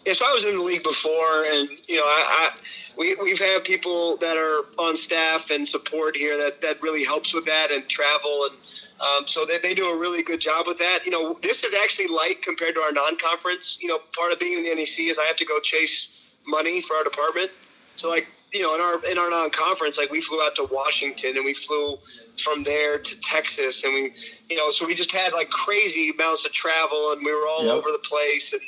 Yeah, 0.06 0.14
so 0.14 0.26
I 0.26 0.34
was 0.34 0.46
in 0.46 0.56
the 0.56 0.64
league 0.64 0.84
before, 0.84 1.44
and 1.46 1.70
you 1.88 1.98
know, 1.98 2.04
I, 2.04 2.24
I 2.28 2.50
we 2.98 3.16
we've 3.22 3.40
had 3.40 3.64
people 3.64 4.18
that 4.18 4.38
are 4.38 4.66
on 4.80 4.96
staff 4.96 5.50
and 5.50 5.68
support 5.68 6.16
here 6.16 6.38
that 6.38 6.62
that 6.62 6.82
really 6.82 7.04
helps 7.04 7.34
with 7.34 7.46
that 7.46 7.72
and 7.72 7.88
travel, 7.88 8.50
and 8.50 8.58
um, 9.00 9.28
so 9.28 9.46
they 9.46 9.60
they 9.60 9.74
do 9.74 9.86
a 9.86 9.98
really 9.98 10.24
good 10.24 10.40
job 10.42 10.66
with 10.68 10.78
that. 10.80 11.06
You 11.06 11.12
know, 11.12 11.38
this 11.42 11.64
is 11.64 11.74
actually 11.74 12.08
light 12.08 12.42
compared 12.42 12.76
to 12.76 12.82
our 12.82 12.92
non-conference. 12.92 13.78
You 13.82 13.88
know, 13.90 14.00
part 14.16 14.32
of 14.32 14.40
being 14.40 14.58
in 14.58 14.64
the 14.64 14.74
NEC 14.76 15.00
is 15.08 15.20
I 15.20 15.26
have 15.26 15.38
to 15.38 15.46
go 15.46 15.60
chase 15.60 16.10
money 16.46 16.82
for 16.82 16.96
our 16.96 17.04
department. 17.04 17.52
So 17.96 18.10
like 18.10 18.28
you 18.54 18.62
know, 18.62 18.74
in 18.76 18.82
our 18.82 19.06
in 19.06 19.18
our 19.18 19.30
non-conference, 19.30 19.98
like 19.98 20.10
we 20.10 20.22
flew 20.22 20.42
out 20.42 20.56
to 20.56 20.64
Washington 20.72 21.36
and 21.36 21.46
we 21.46 21.54
flew 21.54 21.98
from 22.42 22.64
there 22.64 22.98
to 22.98 23.20
Texas, 23.22 23.84
and 23.84 23.94
we 23.94 24.14
you 24.50 24.58
know, 24.58 24.70
so 24.72 24.86
we 24.86 24.96
just 24.96 25.12
had 25.12 25.34
like 25.34 25.50
crazy 25.50 26.10
amounts 26.10 26.46
of 26.46 26.52
travel, 26.52 27.12
and 27.12 27.24
we 27.24 27.32
were 27.32 27.48
all 27.48 27.66
Yep. 27.66 27.76
over 27.76 27.92
the 27.92 28.00
place, 28.00 28.54
and 28.54 28.62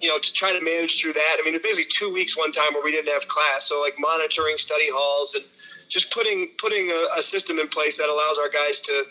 you 0.00 0.08
know, 0.08 0.18
to 0.18 0.32
try 0.32 0.52
to 0.52 0.60
manage 0.60 1.00
through 1.00 1.14
that. 1.14 1.36
I 1.38 1.44
mean, 1.44 1.54
it 1.54 1.62
was 1.62 1.76
basically 1.76 1.90
two 1.90 2.12
weeks 2.12 2.36
one 2.36 2.52
time 2.52 2.74
where 2.74 2.82
we 2.82 2.92
didn't 2.92 3.12
have 3.12 3.26
class, 3.28 3.66
so 3.68 3.80
like 3.80 3.94
monitoring 3.98 4.56
study 4.56 4.88
halls 4.90 5.34
and 5.34 5.44
just 5.88 6.10
putting 6.10 6.48
putting 6.58 6.90
a, 6.90 7.06
a 7.18 7.22
system 7.22 7.58
in 7.58 7.68
place 7.68 7.98
that 7.98 8.08
allows 8.08 8.38
our 8.38 8.48
guys 8.48 8.78
to 8.80 9.04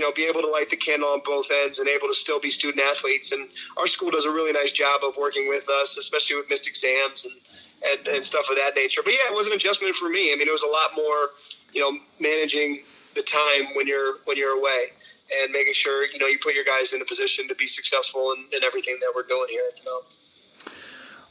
you 0.00 0.06
know 0.06 0.12
be 0.12 0.24
able 0.24 0.40
to 0.40 0.48
light 0.48 0.70
the 0.70 0.76
candle 0.76 1.10
on 1.10 1.20
both 1.26 1.50
ends 1.50 1.78
and 1.78 1.86
able 1.86 2.08
to 2.08 2.14
still 2.14 2.40
be 2.40 2.50
student 2.50 2.82
athletes. 2.82 3.32
And 3.32 3.48
our 3.76 3.86
school 3.86 4.10
does 4.10 4.24
a 4.24 4.30
really 4.30 4.50
nice 4.50 4.72
job 4.72 5.02
of 5.04 5.18
working 5.18 5.46
with 5.46 5.68
us, 5.68 5.98
especially 5.98 6.36
with 6.36 6.48
missed 6.48 6.66
exams 6.66 7.26
and 7.26 7.34
and, 7.86 8.08
and 8.08 8.24
stuff 8.24 8.48
of 8.50 8.56
that 8.56 8.74
nature. 8.74 9.02
But 9.04 9.12
yeah, 9.12 9.30
it 9.30 9.34
was 9.34 9.46
an 9.46 9.52
adjustment 9.52 9.94
for 9.94 10.08
me. 10.08 10.32
I 10.32 10.36
mean, 10.36 10.48
it 10.48 10.52
was 10.52 10.62
a 10.62 10.68
lot 10.68 10.92
more 10.96 11.30
you 11.74 11.82
know 11.82 11.98
managing 12.18 12.82
the 13.14 13.22
time 13.22 13.74
when 13.74 13.86
you're 13.86 14.16
when 14.24 14.38
you're 14.38 14.58
away 14.58 14.92
and 15.42 15.52
making 15.52 15.74
sure 15.74 16.06
you 16.06 16.18
know 16.18 16.26
you 16.26 16.38
put 16.38 16.54
your 16.54 16.64
guys 16.64 16.94
in 16.94 17.02
a 17.02 17.04
position 17.04 17.46
to 17.48 17.54
be 17.54 17.66
successful 17.66 18.32
in, 18.32 18.56
in 18.56 18.64
everything 18.64 18.96
that 19.00 19.12
we're 19.14 19.24
doing 19.24 19.48
here 19.50 19.64
at 19.68 19.76
the 19.76 19.82
Mount. 19.84 20.04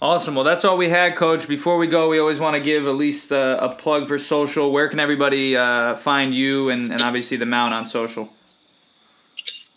Awesome. 0.02 0.34
Well, 0.36 0.46
that's 0.46 0.64
all 0.64 0.78
we 0.78 0.90
had, 0.90 1.18
Coach. 1.18 1.48
Before 1.48 1.78
we 1.78 1.88
go, 1.88 2.08
we 2.08 2.20
always 2.20 2.40
want 2.40 2.56
to 2.56 2.62
give 2.62 2.88
at 2.88 2.96
least 2.96 3.34
uh, 3.34 3.58
a 3.60 3.76
plug 3.76 4.08
for 4.08 4.18
social. 4.18 4.72
Where 4.72 4.88
can 4.88 5.00
everybody 5.00 5.58
uh, 5.58 5.96
find 5.96 6.34
you 6.34 6.70
and, 6.70 6.90
and 6.90 7.02
obviously 7.02 7.36
the 7.36 7.46
Mount 7.46 7.74
on 7.74 7.86
social? 7.86 8.30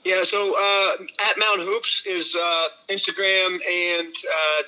Yeah, 0.05 0.23
so 0.23 0.55
uh, 0.57 1.03
at 1.29 1.39
Mount 1.39 1.61
Hoops 1.61 2.05
is 2.07 2.35
uh, 2.35 2.69
Instagram 2.89 3.61
and 3.65 4.13
uh, 4.13 4.63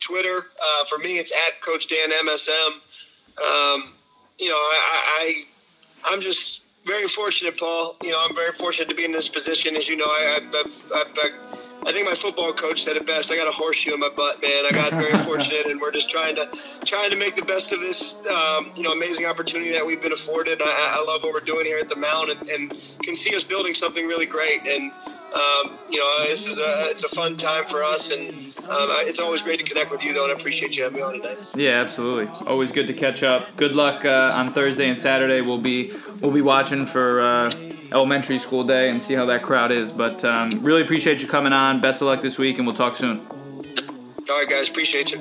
Twitter. 0.00 0.38
Uh, 0.38 0.84
for 0.86 0.98
me, 0.98 1.18
it's 1.18 1.32
at 1.32 1.60
Coach 1.60 1.86
Dan 1.88 2.10
MSM. 2.10 2.72
Um, 3.38 3.94
you 4.38 4.48
know, 4.48 4.56
I, 4.56 5.44
I 6.04 6.12
I'm 6.12 6.20
just 6.20 6.62
very 6.84 7.06
fortunate, 7.06 7.58
Paul. 7.58 7.96
You 8.02 8.10
know, 8.10 8.18
I'm 8.20 8.34
very 8.34 8.52
fortunate 8.52 8.88
to 8.88 8.94
be 8.94 9.04
in 9.04 9.12
this 9.12 9.28
position. 9.28 9.76
As 9.76 9.88
you 9.88 9.96
know, 9.96 10.06
I 10.06 10.40
I, 10.40 10.60
I've, 10.60 11.16
I've, 11.18 11.32
I, 11.86 11.92
think 11.92 12.06
my 12.06 12.14
football 12.14 12.52
coach 12.52 12.82
said 12.84 12.96
it 12.96 13.06
best. 13.06 13.30
I 13.30 13.36
got 13.36 13.46
a 13.48 13.52
horseshoe 13.52 13.94
in 13.94 14.00
my 14.00 14.08
butt, 14.08 14.40
man. 14.42 14.66
I 14.66 14.70
got 14.72 14.90
very 14.92 15.16
fortunate, 15.24 15.66
and 15.66 15.80
we're 15.80 15.92
just 15.92 16.10
trying 16.10 16.36
to 16.36 16.48
trying 16.84 17.10
to 17.10 17.16
make 17.16 17.36
the 17.36 17.44
best 17.44 17.72
of 17.72 17.80
this, 17.80 18.16
um, 18.30 18.70
you 18.76 18.82
know, 18.82 18.92
amazing 18.92 19.26
opportunity 19.26 19.72
that 19.72 19.84
we've 19.84 20.02
been 20.02 20.12
afforded. 20.12 20.62
I, 20.62 20.96
I 20.96 21.04
love 21.04 21.22
what 21.22 21.32
we're 21.32 21.40
doing 21.40 21.66
here 21.66 21.78
at 21.78 21.88
the 21.88 21.96
Mount, 21.96 22.30
and, 22.30 22.48
and 22.48 22.96
can 23.02 23.14
see 23.14 23.34
us 23.36 23.44
building 23.44 23.74
something 23.74 24.06
really 24.06 24.26
great. 24.26 24.62
And 24.66 24.92
um, 25.34 25.76
you 25.90 25.98
know, 25.98 26.24
this 26.28 26.46
is 26.46 26.60
a 26.60 26.90
it's 26.90 27.02
a 27.02 27.08
fun 27.08 27.36
time 27.36 27.64
for 27.66 27.82
us, 27.82 28.12
and 28.12 28.30
um, 28.68 28.90
I- 28.90 29.04
it's 29.06 29.18
always 29.18 29.42
great 29.42 29.58
to 29.58 29.64
connect 29.64 29.90
with 29.90 30.02
you, 30.04 30.12
though, 30.12 30.24
and 30.24 30.32
I 30.32 30.36
appreciate 30.36 30.76
you 30.76 30.84
having 30.84 30.98
me 30.98 31.02
on 31.02 31.14
today. 31.14 31.36
Yeah, 31.56 31.80
absolutely. 31.80 32.26
Always 32.46 32.70
good 32.70 32.86
to 32.86 32.92
catch 32.94 33.24
up. 33.24 33.56
Good 33.56 33.72
luck 33.74 34.04
uh, 34.04 34.30
on 34.34 34.52
Thursday 34.52 34.88
and 34.88 34.96
Saturday. 34.98 35.40
We'll 35.40 35.58
be 35.58 35.92
we'll 36.20 36.30
be 36.30 36.40
watching 36.42 36.86
for 36.86 37.20
uh, 37.20 37.50
elementary 37.94 38.38
school 38.38 38.64
day 38.64 38.90
and 38.90 39.00
see 39.00 39.14
how 39.14 39.24
that 39.26 39.42
crowd 39.42 39.72
is. 39.72 39.92
But 39.92 40.24
um, 40.24 40.62
really 40.62 40.82
appreciate 40.82 41.22
you 41.22 41.28
coming 41.28 41.52
on. 41.52 41.80
Best 41.80 42.02
of 42.02 42.08
luck 42.08 42.20
this 42.20 42.36
week, 42.38 42.58
and 42.58 42.66
we'll 42.66 42.76
talk 42.76 42.96
soon. 42.96 43.26
All 44.30 44.38
right, 44.38 44.48
guys, 44.48 44.70
appreciate 44.70 45.12
you. 45.12 45.18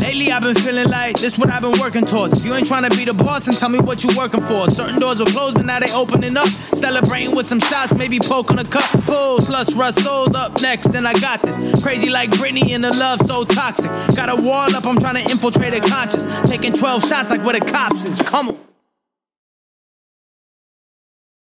Lately 0.00 0.32
I've 0.32 0.42
been 0.42 0.54
feeling 0.54 0.88
like 0.88 1.18
this 1.18 1.38
what 1.38 1.50
I've 1.50 1.60
been 1.60 1.78
working 1.78 2.06
towards. 2.06 2.38
If 2.38 2.44
you 2.44 2.54
ain't 2.54 2.66
trying 2.66 2.88
to 2.88 2.96
be 2.96 3.04
the 3.04 3.12
boss, 3.12 3.44
then 3.46 3.54
tell 3.54 3.68
me 3.68 3.80
what 3.80 4.02
you 4.02 4.16
working 4.16 4.40
for. 4.40 4.70
Certain 4.70 4.98
doors 4.98 5.20
were 5.20 5.26
closed, 5.26 5.56
but 5.56 5.66
now 5.66 5.78
they 5.78 5.92
opening 5.92 6.36
up. 6.38 6.48
Celebrating 6.48 7.36
with 7.36 7.46
some 7.46 7.60
shots, 7.60 7.92
maybe 7.94 8.18
poke 8.18 8.50
on 8.50 8.58
a 8.58 8.64
cup. 8.64 9.04
Bulls, 9.04 9.50
lust, 9.50 9.76
rust, 9.76 10.02
souls 10.02 10.34
up 10.34 10.62
next, 10.62 10.94
and 10.94 11.06
I 11.06 11.12
got 11.14 11.42
this. 11.42 11.82
Crazy 11.82 12.08
like 12.08 12.30
Britney 12.30 12.70
and 12.70 12.82
the 12.82 12.96
love 12.96 13.20
so 13.26 13.44
toxic. 13.44 13.90
Got 14.16 14.30
a 14.30 14.40
wall 14.40 14.74
up, 14.74 14.86
I'm 14.86 14.98
trying 14.98 15.22
to 15.22 15.30
infiltrate 15.30 15.74
a 15.74 15.80
conscience. 15.80 16.24
Taking 16.48 16.72
12 16.72 17.06
shots 17.06 17.30
like 17.30 17.44
where 17.44 17.58
the 17.58 17.66
cops 17.66 18.06
is. 18.06 18.20
Come 18.22 18.48
on. 18.48 18.58